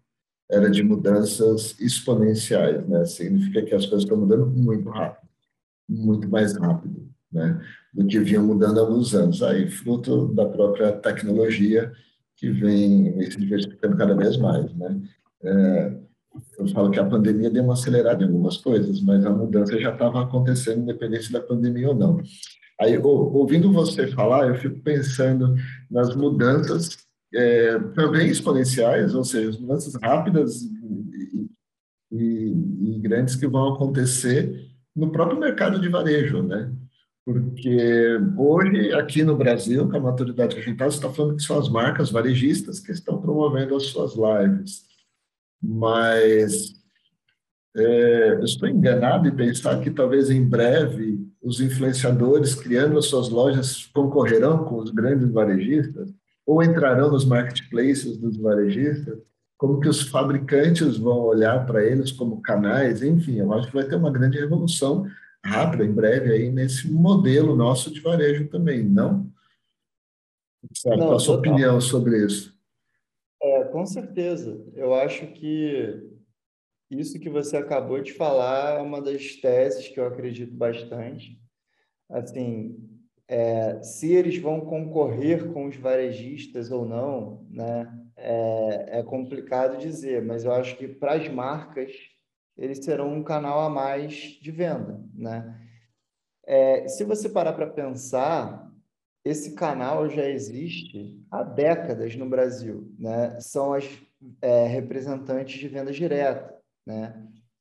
[0.51, 3.05] era de mudanças exponenciais, né?
[3.05, 5.27] Significa que as coisas estão mudando muito rápido,
[5.89, 7.59] muito mais rápido, né?
[7.93, 9.41] Do que vinham mudando há alguns anos.
[9.41, 11.91] Aí, fruto da própria tecnologia
[12.37, 15.01] que vem se diversificando cada vez mais, né?
[15.43, 15.97] É,
[16.57, 19.91] eu falo que a pandemia deu uma acelerada em algumas coisas, mas a mudança já
[19.91, 22.21] estava acontecendo, independente da pandemia ou não.
[22.79, 25.55] Aí, ouvindo você falar, eu fico pensando
[25.89, 26.97] nas mudanças
[27.33, 31.49] é, também exponenciais, ou seja, mudanças rápidas e,
[32.11, 36.71] e, e, grandes que vão acontecer no próprio mercado de varejo, né?
[37.25, 41.37] Porque hoje, aqui no Brasil, com a maturidade que a gente está, você está falando
[41.37, 44.83] que são as marcas varejistas que estão promovendo as suas lives.
[45.61, 46.73] Mas
[47.75, 53.29] é, eu estou enganado em pensar que talvez em breve os influenciadores criando as suas
[53.29, 56.13] lojas concorrerão com os grandes varejistas
[56.45, 59.17] ou entrarão nos marketplaces dos varejistas.
[59.57, 63.85] como que os fabricantes vão olhar para eles como canais, enfim, eu acho que vai
[63.85, 65.07] ter uma grande revolução
[65.45, 69.31] rápida, em breve, aí nesse modelo nosso de varejo também, não?
[70.73, 71.53] Certo, não, a sua total.
[71.53, 72.57] opinião sobre isso?
[73.41, 74.65] É, com certeza.
[74.73, 76.09] Eu acho que
[76.89, 81.37] isso que você acabou de falar é uma das teses que eu acredito bastante.
[82.09, 82.77] Assim,
[83.27, 90.21] é, se eles vão concorrer com os varejistas ou não, né, é, é complicado dizer,
[90.21, 91.91] mas eu acho que para as marcas
[92.57, 95.59] eles serão um canal a mais de venda, né?
[96.45, 98.69] É, se você parar para pensar,
[99.23, 103.39] esse canal já existe há décadas no Brasil, né?
[103.39, 103.89] São as
[104.41, 106.53] é, representantes de venda direta,
[106.85, 107.15] né?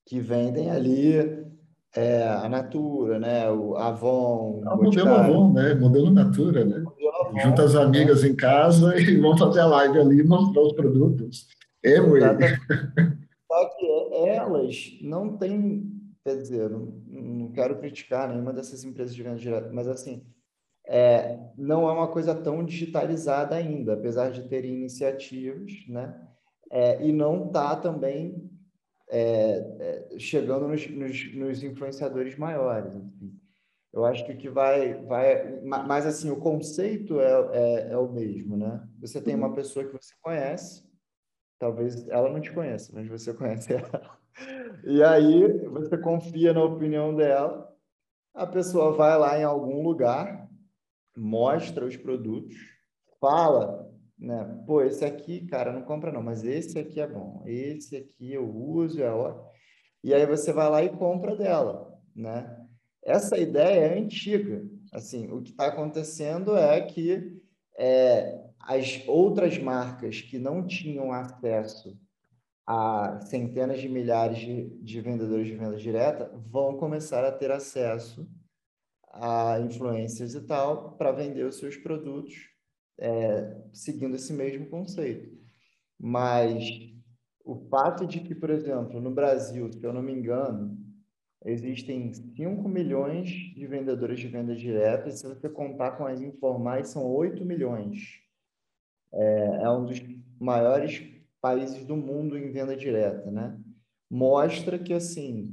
[0.04, 1.46] Que vendem ali
[1.94, 3.48] é, a Natura, né?
[3.50, 4.62] O Avon.
[4.64, 5.74] É o modelo Avon, né?
[5.74, 6.76] Modelo Natura, né?
[6.78, 8.30] Avon, Junta as amigas né?
[8.30, 11.46] em casa e vão fazer a live ali e mostrar os produtos.
[11.84, 12.00] É, que
[14.26, 15.90] elas não têm,
[16.24, 20.24] quer dizer, não, não quero criticar nenhuma dessas empresas de venda direta, mas assim,
[20.86, 26.28] é, não é uma coisa tão digitalizada ainda, apesar de terem iniciativas, né?
[26.70, 28.50] É, e não está também
[29.08, 32.94] é, é, chegando nos, nos, nos, influenciadores maiores.
[32.94, 33.38] Enfim.
[33.92, 38.10] Eu acho que o que vai, vai, mas assim o conceito é, é, é, o
[38.10, 38.82] mesmo, né?
[39.00, 40.82] Você tem uma pessoa que você conhece,
[41.62, 44.18] talvez ela não te conheça, mas você conhece ela.
[44.84, 47.72] E aí você confia na opinião dela,
[48.34, 50.48] a pessoa vai lá em algum lugar,
[51.16, 52.56] mostra os produtos,
[53.20, 54.44] fala né?
[54.66, 57.42] Pô, esse aqui, cara, não compra não, mas esse aqui é bom.
[57.44, 59.50] Esse aqui eu uso, é ótimo.
[60.04, 62.56] E aí você vai lá e compra dela, né?
[63.04, 64.64] Essa ideia é antiga.
[64.92, 67.36] Assim, o que está acontecendo é que
[67.76, 71.98] é, as outras marcas que não tinham acesso
[72.66, 78.28] a centenas de milhares de, de vendedores de venda direta vão começar a ter acesso
[79.12, 82.34] a influências e tal para vender os seus produtos
[82.98, 85.36] é, seguindo esse mesmo conceito.
[85.98, 86.64] Mas
[87.44, 90.78] o fato de que, por exemplo, no Brasil, se eu não me engano,
[91.44, 96.88] existem 5 milhões de vendedores de venda direta, e se você contar com as informais,
[96.88, 98.21] são 8 milhões.
[99.14, 100.00] É, é um dos
[100.40, 101.02] maiores
[101.40, 103.58] países do mundo em venda direta, né?
[104.10, 105.52] Mostra que, assim,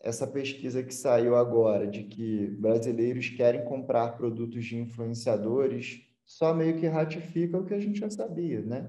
[0.00, 6.78] essa pesquisa que saiu agora de que brasileiros querem comprar produtos de influenciadores só meio
[6.78, 8.88] que ratifica o que a gente já sabia, né?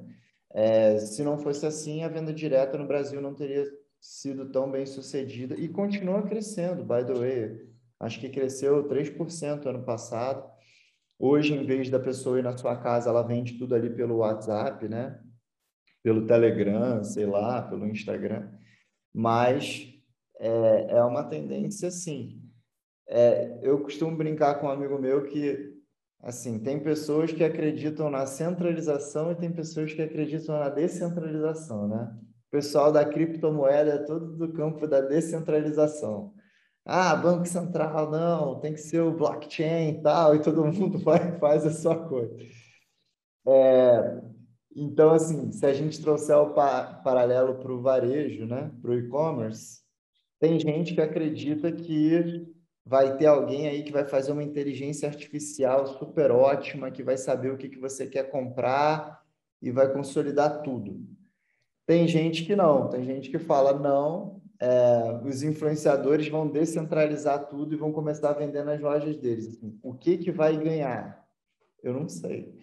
[0.54, 3.66] É, se não fosse assim, a venda direta no Brasil não teria
[4.00, 7.72] sido tão bem sucedida e continua crescendo, by the way.
[8.00, 10.51] Acho que cresceu 3% ano passado.
[11.22, 14.88] Hoje, em vez da pessoa ir na sua casa, ela vende tudo ali pelo WhatsApp,
[14.88, 15.22] né?
[16.04, 18.50] Pelo Telegram, sei lá, pelo Instagram.
[19.14, 19.88] Mas
[20.40, 22.42] é, é uma tendência, sim.
[23.08, 25.80] É, eu costumo brincar com um amigo meu que
[26.24, 32.16] Assim, tem pessoas que acreditam na centralização e tem pessoas que acreditam na descentralização, né?
[32.48, 36.34] O pessoal da criptomoeda é todo do campo da descentralização.
[36.86, 41.38] Ah, Banco Central, não, tem que ser o blockchain e tal, e todo mundo vai,
[41.40, 42.36] faz a sua coisa.
[43.48, 44.22] É,
[44.76, 48.98] então, assim, se a gente trouxer o pa paralelo para o varejo, né, para o
[48.98, 49.82] e-commerce,
[50.40, 52.48] tem gente que acredita que
[52.86, 57.52] vai ter alguém aí que vai fazer uma inteligência artificial super ótima, que vai saber
[57.52, 59.22] o que, que você quer comprar
[59.62, 61.00] e vai consolidar tudo.
[61.86, 67.74] Tem gente que não, tem gente que fala, não, é, os influenciadores vão descentralizar tudo
[67.74, 69.48] e vão começar a vender nas lojas deles.
[69.48, 71.28] Assim, o que, que vai ganhar?
[71.82, 72.56] Eu não sei.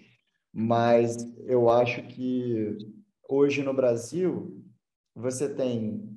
[0.52, 2.78] Mas eu acho que
[3.28, 4.64] hoje no Brasil,
[5.14, 6.16] você tem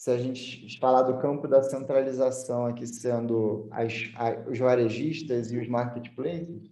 [0.00, 3.92] se a gente falar do campo da centralização aqui sendo as,
[4.48, 6.70] os varejistas e os marketplaces,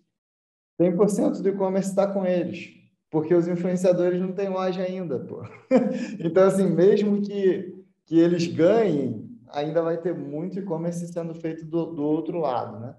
[0.80, 2.70] 100% do e-commerce está com eles,
[3.10, 5.42] porque os influenciadores não têm loja ainda, pô.
[6.18, 7.77] então, assim, mesmo que,
[8.08, 12.96] que eles ganhem, ainda vai ter muito e-commerce sendo feito do, do outro lado, né?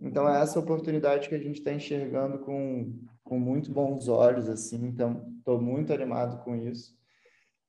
[0.00, 4.84] Então, é essa oportunidade que a gente está enxergando com, com muito bons olhos, assim,
[4.86, 6.98] então, estou muito animado com isso.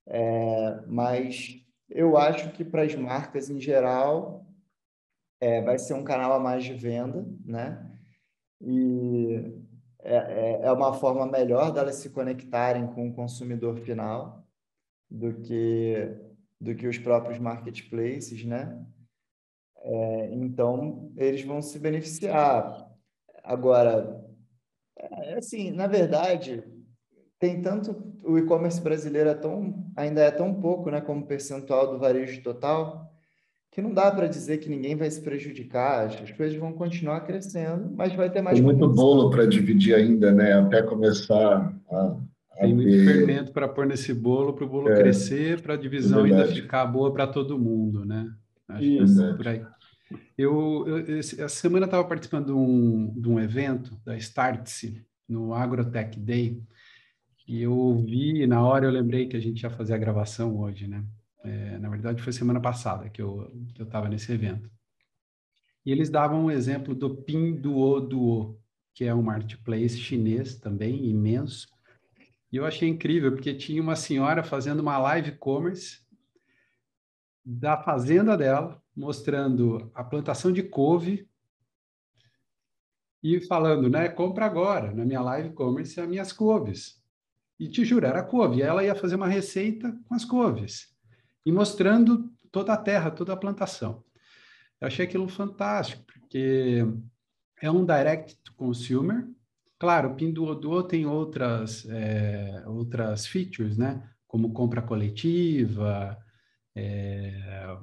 [0.08, 4.48] É, mas eu acho que para as marcas em geral
[5.40, 7.88] é, vai ser um canal a mais de venda, né?
[8.60, 9.54] E
[10.00, 14.44] é, é, é uma forma melhor delas se conectarem com o consumidor final
[15.08, 16.31] do que
[16.62, 18.80] do que os próprios marketplaces, né?
[19.84, 22.88] É, então eles vão se beneficiar.
[23.44, 24.24] Agora,
[24.96, 26.64] é, assim, na verdade,
[27.40, 31.98] tem tanto o e-commerce brasileiro é tão ainda é tão pouco, né, como percentual do
[31.98, 33.12] varejo total,
[33.72, 37.90] que não dá para dizer que ninguém vai se prejudicar, as coisas vão continuar crescendo,
[37.96, 42.18] mas vai ter mais Tem muito bolo para dividir ainda, né, até começar a
[42.62, 46.26] tem muito fermento para pôr nesse bolo, para o bolo é, crescer, para a divisão
[46.26, 48.32] é ainda ficar boa para todo mundo, né?
[48.68, 49.24] Acho Isso.
[49.24, 49.66] é por aí.
[50.38, 56.20] Eu, eu, essa semana estava participando de um, de um evento da Startse, no Agrotech
[56.20, 56.62] Day,
[57.48, 60.88] e eu vi, na hora eu lembrei que a gente ia fazer a gravação hoje,
[60.88, 61.04] né?
[61.44, 64.70] É, na verdade, foi semana passada que eu estava nesse evento.
[65.86, 68.60] E eles davam um exemplo do Pinduoduo,
[68.94, 71.68] que é um marketplace chinês também, imenso,
[72.52, 76.02] e eu achei incrível, porque tinha uma senhora fazendo uma live commerce
[77.44, 81.30] da fazenda dela, mostrando a plantação de couve
[83.24, 87.02] e falando, né, compra agora, na minha live commerce, as minhas couves.
[87.60, 88.58] E te juro, era couve.
[88.58, 90.94] E ela ia fazer uma receita com as couves.
[91.46, 94.04] E mostrando toda a terra, toda a plantação.
[94.80, 96.84] Eu achei aquilo fantástico, porque
[97.62, 99.30] é um direct to consumer,
[99.82, 104.08] Claro, o Pinduoduo tem outras, é, outras features, né?
[104.28, 106.16] Como compra coletiva,
[106.76, 107.34] é,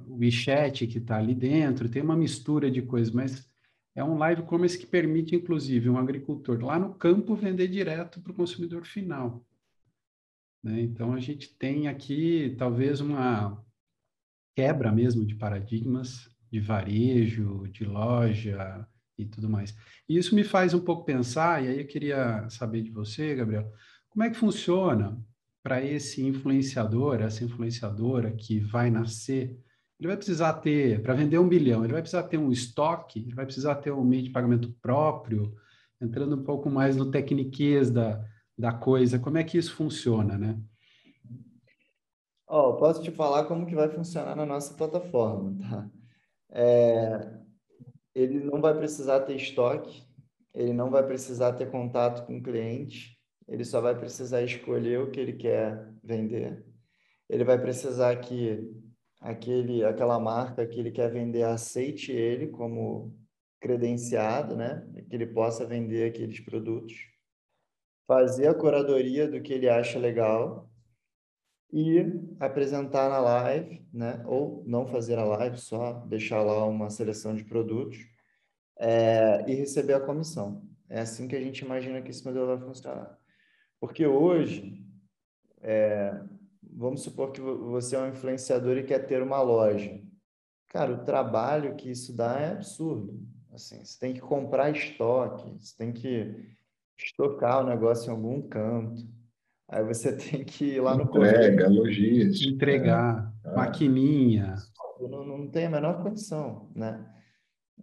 [0.06, 3.50] o WeChat que está ali dentro, tem uma mistura de coisas, mas
[3.96, 8.30] é um live commerce que permite, inclusive, um agricultor lá no campo vender direto para
[8.30, 9.44] o consumidor final.
[10.62, 10.80] Né?
[10.82, 13.60] Então, a gente tem aqui, talvez, uma
[14.54, 18.86] quebra mesmo de paradigmas de varejo, de loja,
[19.18, 19.76] e tudo mais.
[20.08, 23.70] E isso me faz um pouco pensar, e aí eu queria saber de você, Gabriel,
[24.08, 25.18] como é que funciona
[25.62, 29.58] para esse influenciador, essa influenciadora que vai nascer,
[29.98, 33.34] ele vai precisar ter, para vender um bilhão, ele vai precisar ter um estoque, ele
[33.34, 35.54] vai precisar ter um meio de pagamento próprio,
[36.00, 38.24] entrando um pouco mais no tecniquez da,
[38.56, 40.58] da coisa, como é que isso funciona, né?
[42.46, 45.90] Oh, posso te falar como que vai funcionar na nossa plataforma, tá?
[46.50, 47.38] É,
[48.18, 50.02] ele não vai precisar ter estoque,
[50.54, 53.16] ele não vai precisar ter contato com o cliente,
[53.46, 56.64] ele só vai precisar escolher o que ele quer vender.
[57.28, 58.70] Ele vai precisar que
[59.20, 63.16] aquele, aquela marca que ele quer vender aceite ele como
[63.60, 64.86] credenciado, né?
[65.08, 66.94] Que ele possa vender aqueles produtos.
[68.06, 70.70] Fazer a curadoria do que ele acha legal
[71.72, 72.00] e
[72.40, 74.22] apresentar na live, né?
[74.26, 77.98] Ou não fazer a live, só deixar lá uma seleção de produtos
[78.78, 80.62] é, e receber a comissão.
[80.88, 83.18] É assim que a gente imagina que esse modelo vai funcionar.
[83.78, 84.82] Porque hoje,
[85.60, 86.20] é,
[86.62, 90.00] vamos supor que você é um influenciador e quer ter uma loja.
[90.68, 93.20] Cara, o trabalho que isso dá é absurdo.
[93.52, 96.56] Assim, você tem que comprar estoque, você tem que
[96.96, 99.06] estocar o negócio em algum canto.
[99.68, 102.50] Aí você tem que ir lá no Entrega, logística.
[102.50, 103.54] Entregar, é.
[103.54, 104.54] maquininha.
[105.00, 107.06] Não, não tem a menor condição, né?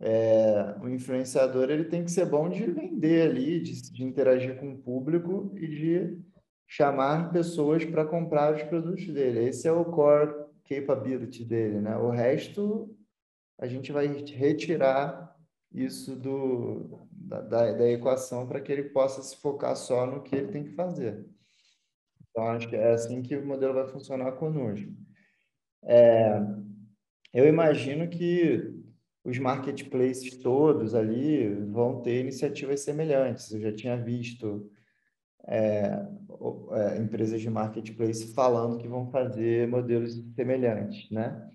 [0.02, 4.74] É, o influenciador ele tem que ser bom de vender ali, de, de interagir com
[4.74, 6.20] o público e de
[6.68, 9.48] chamar pessoas para comprar os produtos dele.
[9.48, 10.34] Esse é o core
[10.68, 11.96] capability dele, né?
[11.96, 12.94] O resto
[13.58, 15.34] a gente vai retirar
[15.72, 20.36] isso do, da, da, da equação para que ele possa se focar só no que
[20.36, 21.26] ele tem que fazer.
[22.36, 24.92] Então, acho que é assim que o modelo vai funcionar conosco.
[25.86, 26.38] É,
[27.34, 28.74] eu imagino que
[29.24, 33.54] os marketplaces todos ali vão ter iniciativas semelhantes.
[33.54, 34.70] Eu já tinha visto
[35.48, 36.06] é,
[36.74, 41.50] é, empresas de marketplace falando que vão fazer modelos semelhantes, né?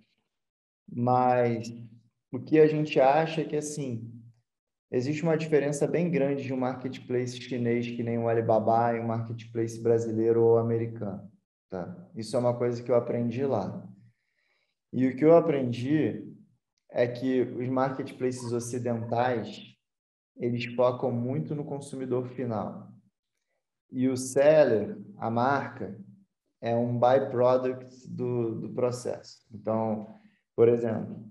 [0.90, 1.70] Mas
[2.32, 4.10] o que a gente acha é que, assim,
[4.90, 9.06] existe uma diferença bem grande de um marketplace chinês que nem o Alibaba e um
[9.06, 11.30] marketplace brasileiro ou americano,
[11.68, 12.08] tá?
[12.14, 13.86] Isso é uma coisa que eu aprendi lá.
[14.92, 16.28] E o que eu aprendi
[16.90, 19.70] é que os marketplaces ocidentais
[20.36, 22.90] eles focam muito no consumidor final.
[23.90, 25.98] E o seller, a marca,
[26.60, 29.44] é um byproduct do, do processo.
[29.52, 30.18] Então,
[30.56, 31.28] por exemplo,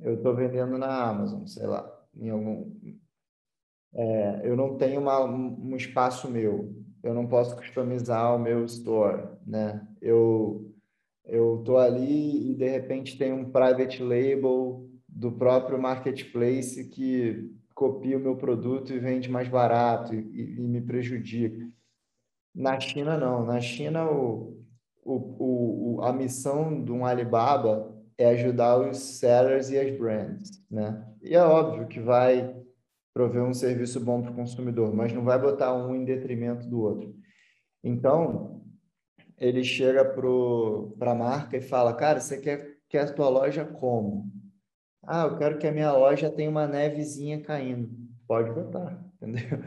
[0.00, 2.72] eu estou vendendo na Amazon, sei lá, em algum.
[3.94, 9.28] É, eu não tenho uma, um espaço meu, eu não posso customizar o meu store,
[9.46, 9.86] né?
[10.00, 10.68] Eu
[11.28, 18.16] eu estou ali e de repente tem um private label do próprio marketplace que copia
[18.16, 21.68] o meu produto e vende mais barato e, e me prejudica.
[22.54, 23.44] Na China, não.
[23.44, 24.64] Na China, o,
[25.04, 31.06] o, o, a missão de um Alibaba é ajudar os sellers e as brands, né?
[31.22, 32.54] E é óbvio que vai
[33.14, 36.80] prover um serviço bom para o consumidor, mas não vai botar um em detrimento do
[36.80, 37.14] outro.
[37.82, 38.60] Então,
[39.38, 44.30] ele chega para a marca e fala, cara, você quer, quer a tua loja como?
[45.02, 47.88] Ah, eu quero que a minha loja tenha uma nevezinha caindo.
[48.26, 49.64] Pode botar, entendeu?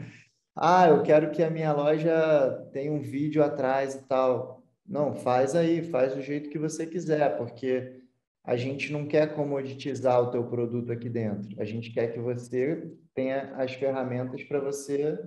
[0.54, 4.62] Ah, eu quero que a minha loja tenha um vídeo atrás e tal.
[4.86, 8.01] Não, faz aí, faz do jeito que você quiser, porque
[8.44, 11.60] a gente não quer comoditizar o teu produto aqui dentro.
[11.60, 15.18] A gente quer que você tenha as ferramentas para você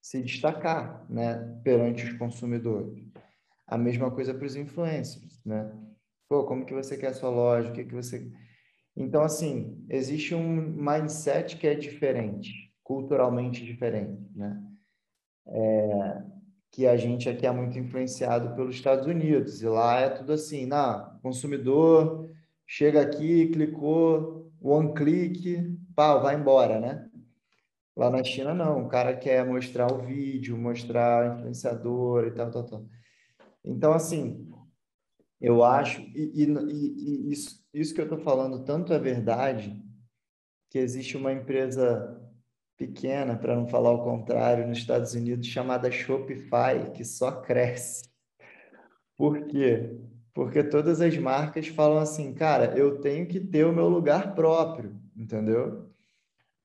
[0.00, 3.04] se destacar, né, perante os consumidores.
[3.66, 5.72] A mesma coisa para os influencers, né?
[6.28, 7.70] Pô, como que você quer a sua loja?
[7.70, 8.30] O que que você
[8.96, 12.52] Então assim, existe um mindset que é diferente,
[12.84, 14.62] culturalmente diferente, né?
[15.48, 16.22] É,
[16.70, 20.66] que a gente aqui é muito influenciado pelos Estados Unidos e lá é tudo assim,
[20.66, 22.25] na consumidor
[22.66, 27.08] chega aqui, clicou, one click, pau, vai embora, né?
[27.96, 28.84] Lá na China, não.
[28.84, 32.86] O cara quer mostrar o vídeo, mostrar a influenciador e tal, tal, tal.
[33.64, 34.50] Então, assim,
[35.40, 39.82] eu acho, e, e, e isso, isso que eu estou falando tanto é verdade,
[40.70, 42.22] que existe uma empresa
[42.76, 48.02] pequena, para não falar o contrário, nos Estados Unidos, chamada Shopify, que só cresce.
[49.16, 49.98] Por quê?
[50.36, 54.94] Porque todas as marcas falam assim, cara, eu tenho que ter o meu lugar próprio,
[55.16, 55.90] entendeu?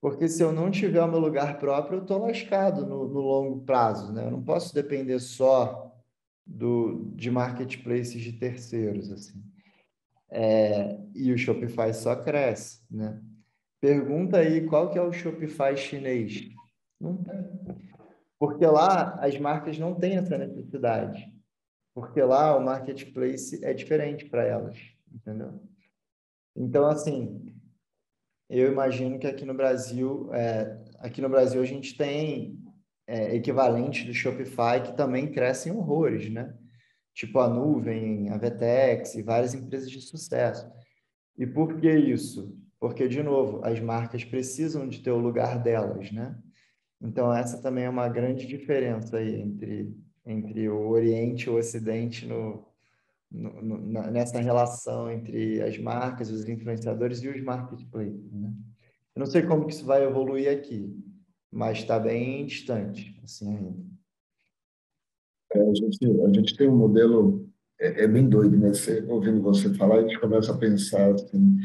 [0.02, 3.62] Porque se eu não tiver o meu lugar próprio, eu estou lascado no, no, longo
[3.62, 4.26] prazo, né?
[4.26, 5.90] Eu não posso depender só
[6.46, 9.42] do, de marketplaces de terceiros, assim.
[10.30, 13.22] É, e o Shopify só cresce, né?
[13.80, 16.50] Pergunta aí qual que é o Shopify chinês.
[17.00, 17.78] Não tem.
[18.38, 21.32] Porque lá as marcas não têm essa necessidade.
[21.94, 24.78] Porque lá o marketplace é diferente para elas,
[25.12, 25.62] entendeu?
[26.56, 27.54] Então, assim,
[28.50, 32.60] eu imagino que aqui no Brasil, é, aqui no Brasil a gente tem
[33.08, 36.54] é, equivalentes do Shopify que também crescem horrores, né?
[37.14, 40.70] Tipo a Nuvem, a Vetex e várias empresas de sucesso.
[41.38, 42.58] E por que isso?
[42.80, 46.38] Porque, de novo, as marcas precisam de ter o lugar delas, né?
[47.02, 49.96] Então, essa também é uma grande diferença aí entre,
[50.26, 52.66] entre o Oriente e o Ocidente no,
[53.32, 58.32] no, no, nessa relação entre as marcas, os influenciadores e os marketplaces.
[58.32, 58.54] Né?
[59.16, 60.94] Eu não sei como que isso vai evoluir aqui,
[61.52, 63.92] mas está bem distante, assim ainda.
[65.54, 67.50] É, a, gente, a gente tem um modelo,
[67.80, 68.70] é, é bem doido, né?
[68.70, 71.58] Você, ouvindo você falar, a gente começa a pensar assim,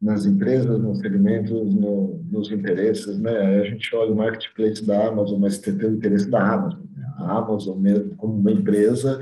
[0.00, 3.36] nas empresas, nos segmentos, no, nos interesses, né?
[3.38, 6.80] Aí a gente olha o marketplace da Amazon, mas tem o interesse da Amazon.
[7.20, 9.20] A Amazon mesmo como uma empresa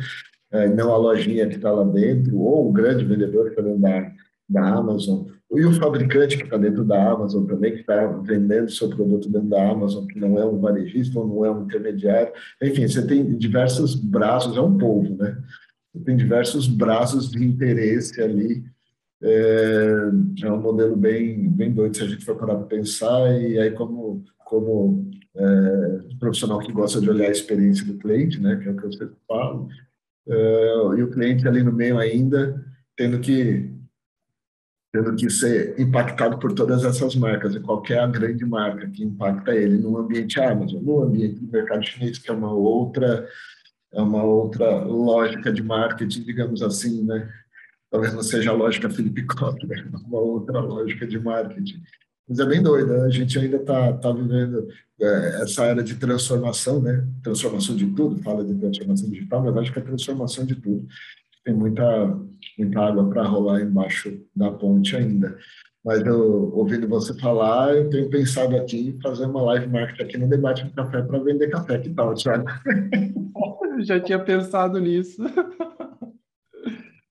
[0.50, 3.80] é, não a lojinha que está lá dentro, ou o grande vendedor que está dentro
[3.80, 4.12] da,
[4.48, 8.88] da Amazon, e o fabricante que está dentro da Amazon também, que está vendendo seu
[8.88, 12.32] produto dentro da Amazon, que não é um varejista ou não é um intermediário.
[12.62, 15.38] Enfim, você tem diversos braços, é um povo, né?
[15.94, 18.62] Você tem diversos braços de interesse ali.
[19.22, 20.10] É,
[20.42, 23.70] é um modelo bem, bem doido, se a gente for parar para pensar, e aí
[23.70, 28.72] como, como é, profissional que gosta de olhar a experiência do cliente, né, que é
[28.72, 29.68] o que eu sempre falo,
[30.26, 32.64] uh, e o cliente ali no meio ainda
[32.96, 33.72] tendo que
[34.90, 39.76] tendo que ser impactado por todas essas marcas e qualquer grande marca que impacta ele
[39.76, 43.28] no ambiente Amazon, no ambiente do mercado chinês que é uma outra
[43.92, 47.30] é uma outra lógica de marketing, digamos assim, né?
[47.90, 51.82] Talvez não seja a lógica Philip Kotler, é uma outra lógica de marketing.
[52.28, 53.06] Mas é bem doido, né?
[53.06, 54.68] a gente ainda está tá vivendo
[55.00, 57.06] é, essa era de transformação, né?
[57.22, 60.86] Transformação de tudo, fala de transformação digital, mas acho que é transformação de tudo.
[61.42, 62.18] Tem muita,
[62.58, 65.38] muita água para rolar embaixo da ponte ainda.
[65.82, 70.18] Mas eu, ouvindo você falar, eu tenho pensado aqui em fazer uma live marketing aqui
[70.18, 71.78] no debate do café para vender café.
[71.78, 72.44] Que tal, Thiago?
[73.72, 75.22] Eu já tinha pensado nisso.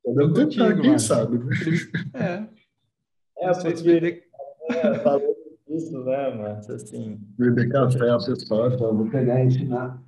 [0.05, 1.49] Eu tenho pensado.
[2.13, 2.57] É.
[3.39, 4.26] É, porque
[4.69, 5.35] é, falou
[5.67, 6.75] isso, né, Márcio?
[6.75, 7.19] Assim.
[7.37, 10.01] Beber café, a pessoa, então, vou pegar e ensinar.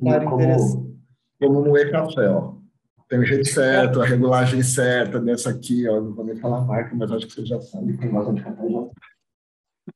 [0.00, 0.96] como,
[1.40, 2.54] como moer café, ó.
[3.08, 6.00] Tem o jeito certo, a regulagem certa dessa aqui, ó.
[6.00, 7.96] Não vou nem falar a marca, mas acho que você já sabe.
[7.98, 8.88] Quem gosta de café já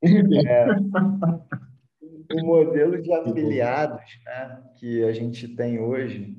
[0.02, 0.66] é,
[2.34, 6.36] o modelo de afiliados né, que a gente tem hoje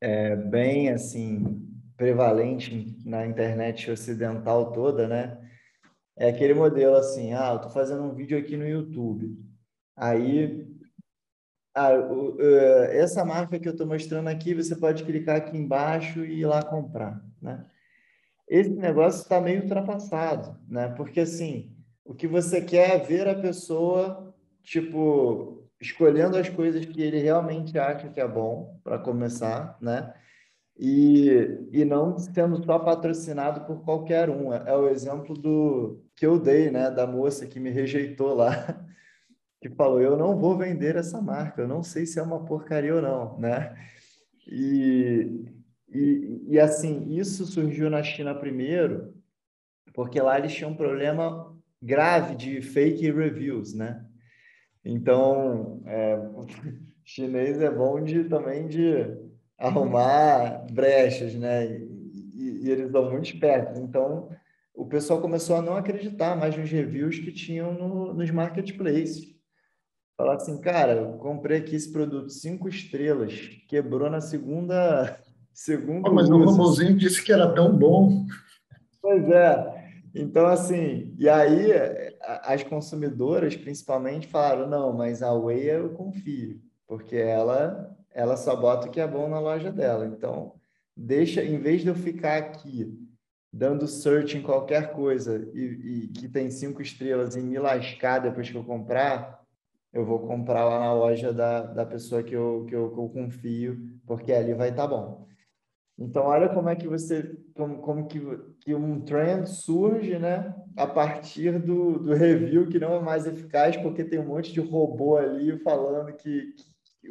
[0.00, 5.38] é bem assim prevalente na internet ocidental toda, né?
[6.16, 9.38] É aquele modelo assim, ah, eu estou fazendo um vídeo aqui no YouTube.
[9.96, 10.66] Aí,
[11.74, 12.40] ah, uh,
[12.90, 16.62] essa marca que eu estou mostrando aqui, você pode clicar aqui embaixo e ir lá
[16.62, 17.66] comprar, né?
[18.46, 20.88] Esse negócio está meio ultrapassado, né?
[20.88, 27.00] Porque, assim, o que você quer é ver a pessoa, tipo, escolhendo as coisas que
[27.00, 30.12] ele realmente acha que é bom para começar, né?
[30.78, 34.52] E, e não sendo só patrocinado por qualquer um.
[34.52, 38.50] É, é o exemplo do que eu dei, né, da moça que me rejeitou lá,
[39.60, 42.94] que falou: "Eu não vou vender essa marca, eu não sei se é uma porcaria
[42.94, 43.76] ou não", né?
[44.46, 45.44] E,
[45.88, 49.14] e, e assim, isso surgiu na China primeiro,
[49.94, 54.04] porque lá eles tinham um problema grave de fake reviews, né?
[54.84, 56.16] Então, é,
[57.04, 59.31] chinês é bom de, também de
[59.62, 61.66] arrumar brechas, né?
[61.66, 63.78] E, e, eles são muito espertos.
[63.78, 64.28] Então,
[64.74, 69.32] o pessoal começou a não acreditar mais nos reviews que tinham no, nos marketplaces.
[70.16, 73.32] Falar assim, cara, eu comprei aqui esse produto cinco estrelas,
[73.68, 75.18] quebrou na segunda
[75.54, 76.10] segunda.
[76.10, 78.26] Oh, mas o Romozinho disse que era tão bom.
[79.00, 79.82] Pois é.
[80.14, 81.72] Então, assim, e aí
[82.42, 88.88] as consumidoras, principalmente, falaram, não, mas a Way eu confio, porque ela ela só bota
[88.88, 90.06] o que é bom na loja dela.
[90.06, 90.54] Então,
[90.96, 92.98] deixa, em vez de eu ficar aqui
[93.52, 98.50] dando search em qualquer coisa e, e que tem cinco estrelas e me lascar depois
[98.50, 99.42] que eu comprar,
[99.92, 103.08] eu vou comprar lá na loja da, da pessoa que eu, que, eu, que eu
[103.10, 105.26] confio, porque ali vai estar tá bom.
[105.98, 108.18] Então, olha como é que você, como, como que,
[108.60, 110.54] que um trend surge, né?
[110.74, 114.60] A partir do, do review que não é mais eficaz, porque tem um monte de
[114.60, 116.54] robô ali falando que,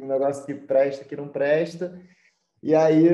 [0.00, 2.00] um negócio que presta, que não presta.
[2.62, 3.04] E aí,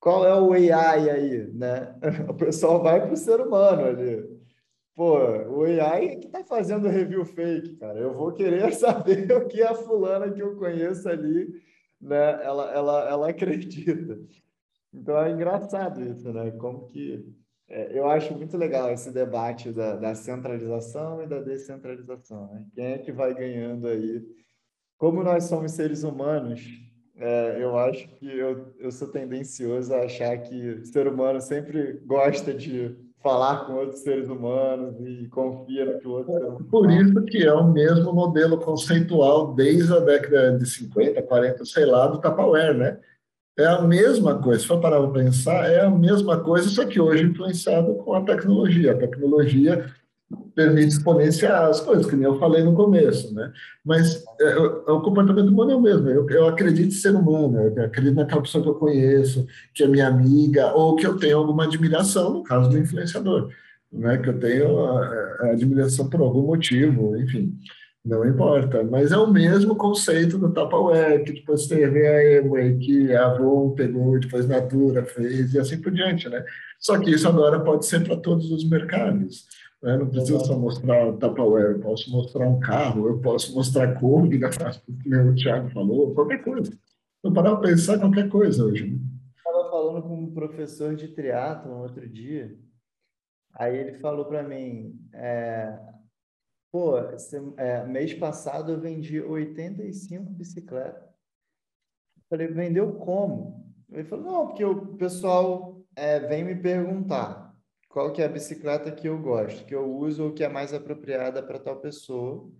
[0.00, 1.94] qual é o AI aí, né?
[2.28, 4.36] O pessoal vai para o ser humano ali.
[4.94, 7.98] Pô, o AI é que está fazendo review fake, cara.
[7.98, 11.48] Eu vou querer saber o que a fulana que eu conheço ali,
[12.00, 12.44] né?
[12.44, 14.18] Ela, ela, ela acredita.
[14.92, 16.50] Então é engraçado isso, né?
[16.52, 17.24] Como que
[17.68, 22.46] é, eu acho muito legal esse debate da, da centralização e da descentralização.
[22.52, 22.66] Né?
[22.74, 24.24] Quem é que vai ganhando aí
[24.98, 26.60] como nós somos seres humanos,
[27.16, 32.00] é, eu acho que eu, eu sou tendencioso a achar que o ser humano sempre
[32.04, 36.90] gosta de falar com outros seres humanos e confia no que o outro humano Por
[36.90, 42.06] isso que é o mesmo modelo conceitual desde a década de 50, 40, sei lá,
[42.06, 42.98] do Tupperware, né?
[43.58, 47.00] É a mesma coisa, se for parar para pensar, é a mesma coisa, só que
[47.00, 48.92] hoje influenciado com a tecnologia.
[48.92, 49.90] A tecnologia
[50.56, 53.52] permite exponenciar as coisas, que nem eu falei no começo, né?
[53.84, 56.08] Mas é, é, o comportamento humano é o mesmo.
[56.08, 59.86] Eu, eu acredito em ser humano, eu acredito naquela pessoa que eu conheço, que é
[59.86, 63.50] minha amiga, ou que eu tenho alguma admiração, no caso do influenciador,
[63.92, 64.16] né?
[64.16, 65.00] Que eu tenho a,
[65.40, 67.54] a admiração por algum motivo, enfim.
[68.02, 73.12] Não importa, mas é o mesmo conceito do Tupperware, que depois teve a Emway, que
[73.12, 76.44] a Avon pegou, depois Natura fez, e assim por diante, né?
[76.78, 79.44] Só que isso agora pode ser para todos os mercados.
[79.86, 79.96] Né?
[79.96, 84.40] Não preciso só mostrar o Tupperware, eu posso mostrar um carro, eu posso mostrar Kombi,
[84.40, 86.76] como o Thiago falou, qualquer coisa.
[87.22, 88.90] Não parar para pensar qualquer coisa hoje.
[88.90, 88.98] Né?
[89.36, 92.58] Estava falando com um professor de triatlo outro dia,
[93.54, 95.78] aí ele falou para mim, é,
[96.72, 101.04] pô, esse, é, mês passado eu vendi 85 bicicletas.
[101.04, 103.72] Eu falei, vendeu como?
[103.88, 107.55] Ele falou, não, porque o pessoal é, vem me perguntar,
[107.96, 110.74] qual que é a bicicleta que eu gosto, que eu uso ou que é mais
[110.74, 112.52] apropriada para tal pessoa.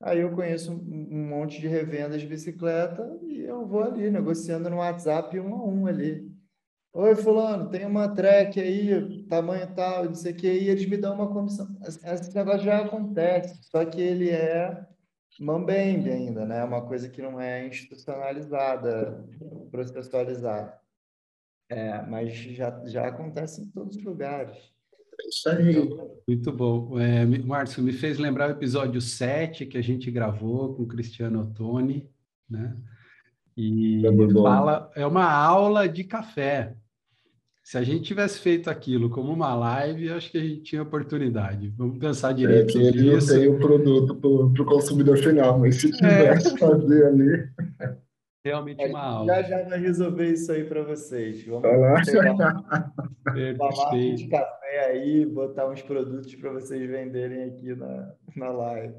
[0.00, 4.76] Aí eu conheço um monte de revendas de bicicleta e eu vou ali negociando no
[4.76, 6.32] WhatsApp um a um ali.
[6.92, 10.96] Oi, fulano, tem uma track aí, tamanho tal, não sei o que, e eles me
[10.96, 11.66] dão uma comissão.
[11.84, 14.86] Esse negócio já acontece, só que ele é
[15.40, 16.62] mambembe ainda, né?
[16.62, 19.26] Uma coisa que não é institucionalizada,
[19.72, 20.85] processualizada.
[21.68, 24.56] É, mas já, já acontece em todos os lugares.
[25.28, 25.74] Isso aí.
[26.28, 26.98] Muito bom.
[27.00, 31.42] É, Márcio, me fez lembrar o episódio 7 que a gente gravou com o Cristiano
[31.42, 32.08] Ottoni,
[32.48, 32.76] né?
[33.56, 36.74] E é fala, é uma aula de café.
[37.64, 41.74] Se a gente tivesse feito aquilo como uma live, acho que a gente tinha oportunidade.
[41.76, 43.32] Vamos pensar direito é, ele isso.
[43.32, 44.28] Não tem o produto para
[44.62, 46.58] o consumidor final, mas se tivesse é.
[46.58, 47.48] fazer ali
[48.46, 49.26] realmente uma aula.
[49.26, 51.44] Já já vai resolver isso aí para vocês.
[51.44, 52.00] Vamos tomar
[53.32, 58.94] um de café aí, botar uns produtos para vocês venderem aqui na, na live.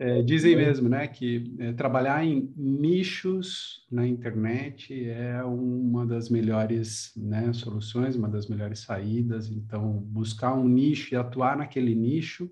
[0.00, 7.12] É, dizem mesmo, né, que é, trabalhar em nichos na internet é uma das melhores
[7.16, 9.50] né, soluções, uma das melhores saídas.
[9.50, 12.48] Então, buscar um nicho e atuar naquele nicho,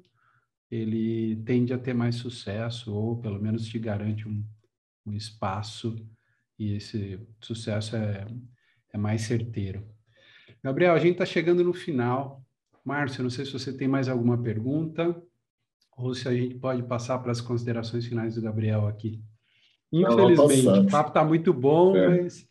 [0.68, 4.42] ele tende a ter mais sucesso ou pelo menos te garante um,
[5.06, 5.96] um espaço
[6.58, 8.26] e esse sucesso é,
[8.92, 9.86] é mais certeiro.
[10.62, 12.42] Gabriel, a gente está chegando no final.
[12.84, 15.20] Márcio, não sei se você tem mais alguma pergunta
[15.96, 19.22] ou se a gente pode passar para as considerações finais do Gabriel aqui.
[19.92, 22.08] Infelizmente, o papo está muito bom, é.
[22.08, 22.48] mas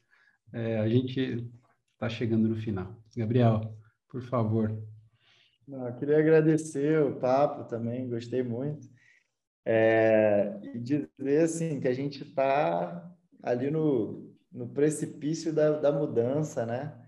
[0.54, 1.48] é, a gente
[1.94, 2.96] está chegando no final.
[3.16, 3.76] Gabriel,
[4.10, 4.76] por favor.
[5.68, 8.88] Não, queria agradecer o papo também, gostei muito.
[9.66, 13.12] É, e dizer assim que a gente está
[13.42, 17.02] ali no, no precipício da, da mudança, né?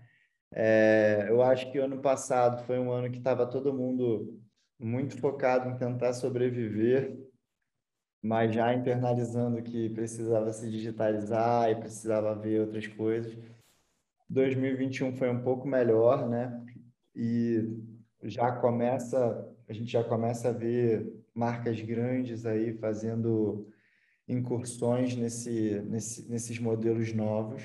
[0.52, 4.40] É, eu acho que o ano passado foi um ano que estava todo mundo
[4.78, 7.18] muito focado em tentar sobreviver,
[8.22, 13.36] mas já internalizando que precisava se digitalizar e precisava ver outras coisas.
[14.28, 16.64] 2021 foi um pouco melhor, né?
[17.14, 17.78] E
[18.22, 23.68] já começa, a gente já começa a ver marcas grandes aí fazendo
[24.28, 27.62] incursões nesse, nesse, nesses modelos novos.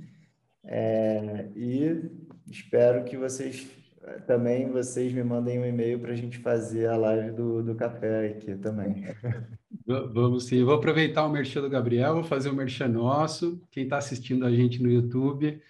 [0.65, 2.11] É, e
[2.51, 3.78] espero que vocês
[4.27, 8.29] também vocês me mandem um e-mail para a gente fazer a live do, do café
[8.29, 9.05] aqui também.
[9.87, 10.63] Vamos sim.
[10.65, 13.63] vou aproveitar o merchan do Gabriel, vou fazer o merchan nosso.
[13.71, 15.61] Quem está assistindo a gente no YouTube,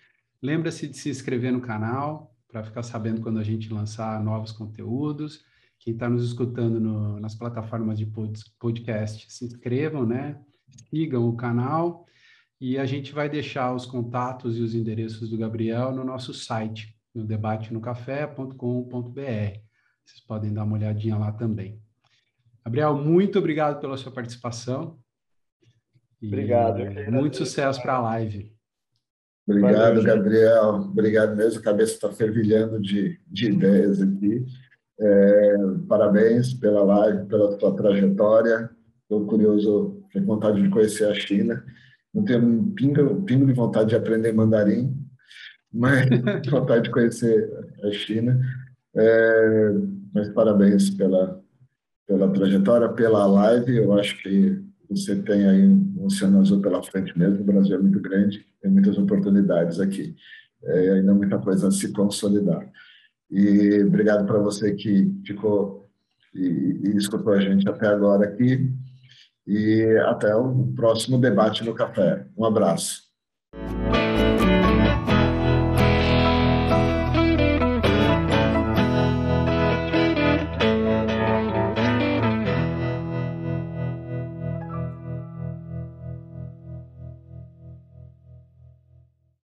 [0.42, 5.44] lembra-se de se inscrever no canal para ficar sabendo quando a gente lançar novos conteúdos.
[5.78, 8.10] Quem está nos escutando no, nas plataformas de
[8.58, 10.40] podcast, se inscrevam, né?
[10.90, 12.06] Sigam o canal
[12.60, 16.94] e a gente vai deixar os contatos e os endereços do Gabriel no nosso site,
[17.14, 19.60] no debatenocafé.com.br.
[20.04, 21.80] Vocês podem dar uma olhadinha lá também.
[22.64, 24.98] Gabriel, muito obrigado pela sua participação.
[26.22, 26.80] obrigado.
[27.10, 28.54] Muito sucesso para a live.
[29.46, 30.74] Obrigado, Valeu, Gabriel.
[30.74, 31.60] Obrigado mesmo.
[31.60, 34.44] A cabeça está fervilhando de, de ideias aqui.
[35.00, 35.56] É,
[35.88, 38.70] parabéns pela live, pela sua trajetória.
[39.02, 41.64] Estou curioso, tenho vontade de conhecer a China.
[42.12, 44.97] Não tenho um pingo, um pingo de vontade de aprender mandarim,
[45.72, 46.08] mas
[46.50, 47.50] vontade de conhecer
[47.82, 48.40] a China.
[48.96, 49.72] É,
[50.14, 51.40] mas parabéns pela,
[52.06, 53.76] pela trajetória, pela live.
[53.76, 57.40] Eu acho que você tem aí um oceano azul pela frente mesmo.
[57.40, 60.16] O Brasil é muito grande, tem muitas oportunidades aqui.
[60.64, 62.68] É, ainda muita coisa a se consolidar.
[63.30, 65.88] E obrigado para você que ficou
[66.34, 68.72] e, e escutou a gente até agora aqui.
[69.46, 72.26] E até o próximo debate no café.
[72.36, 73.07] Um abraço.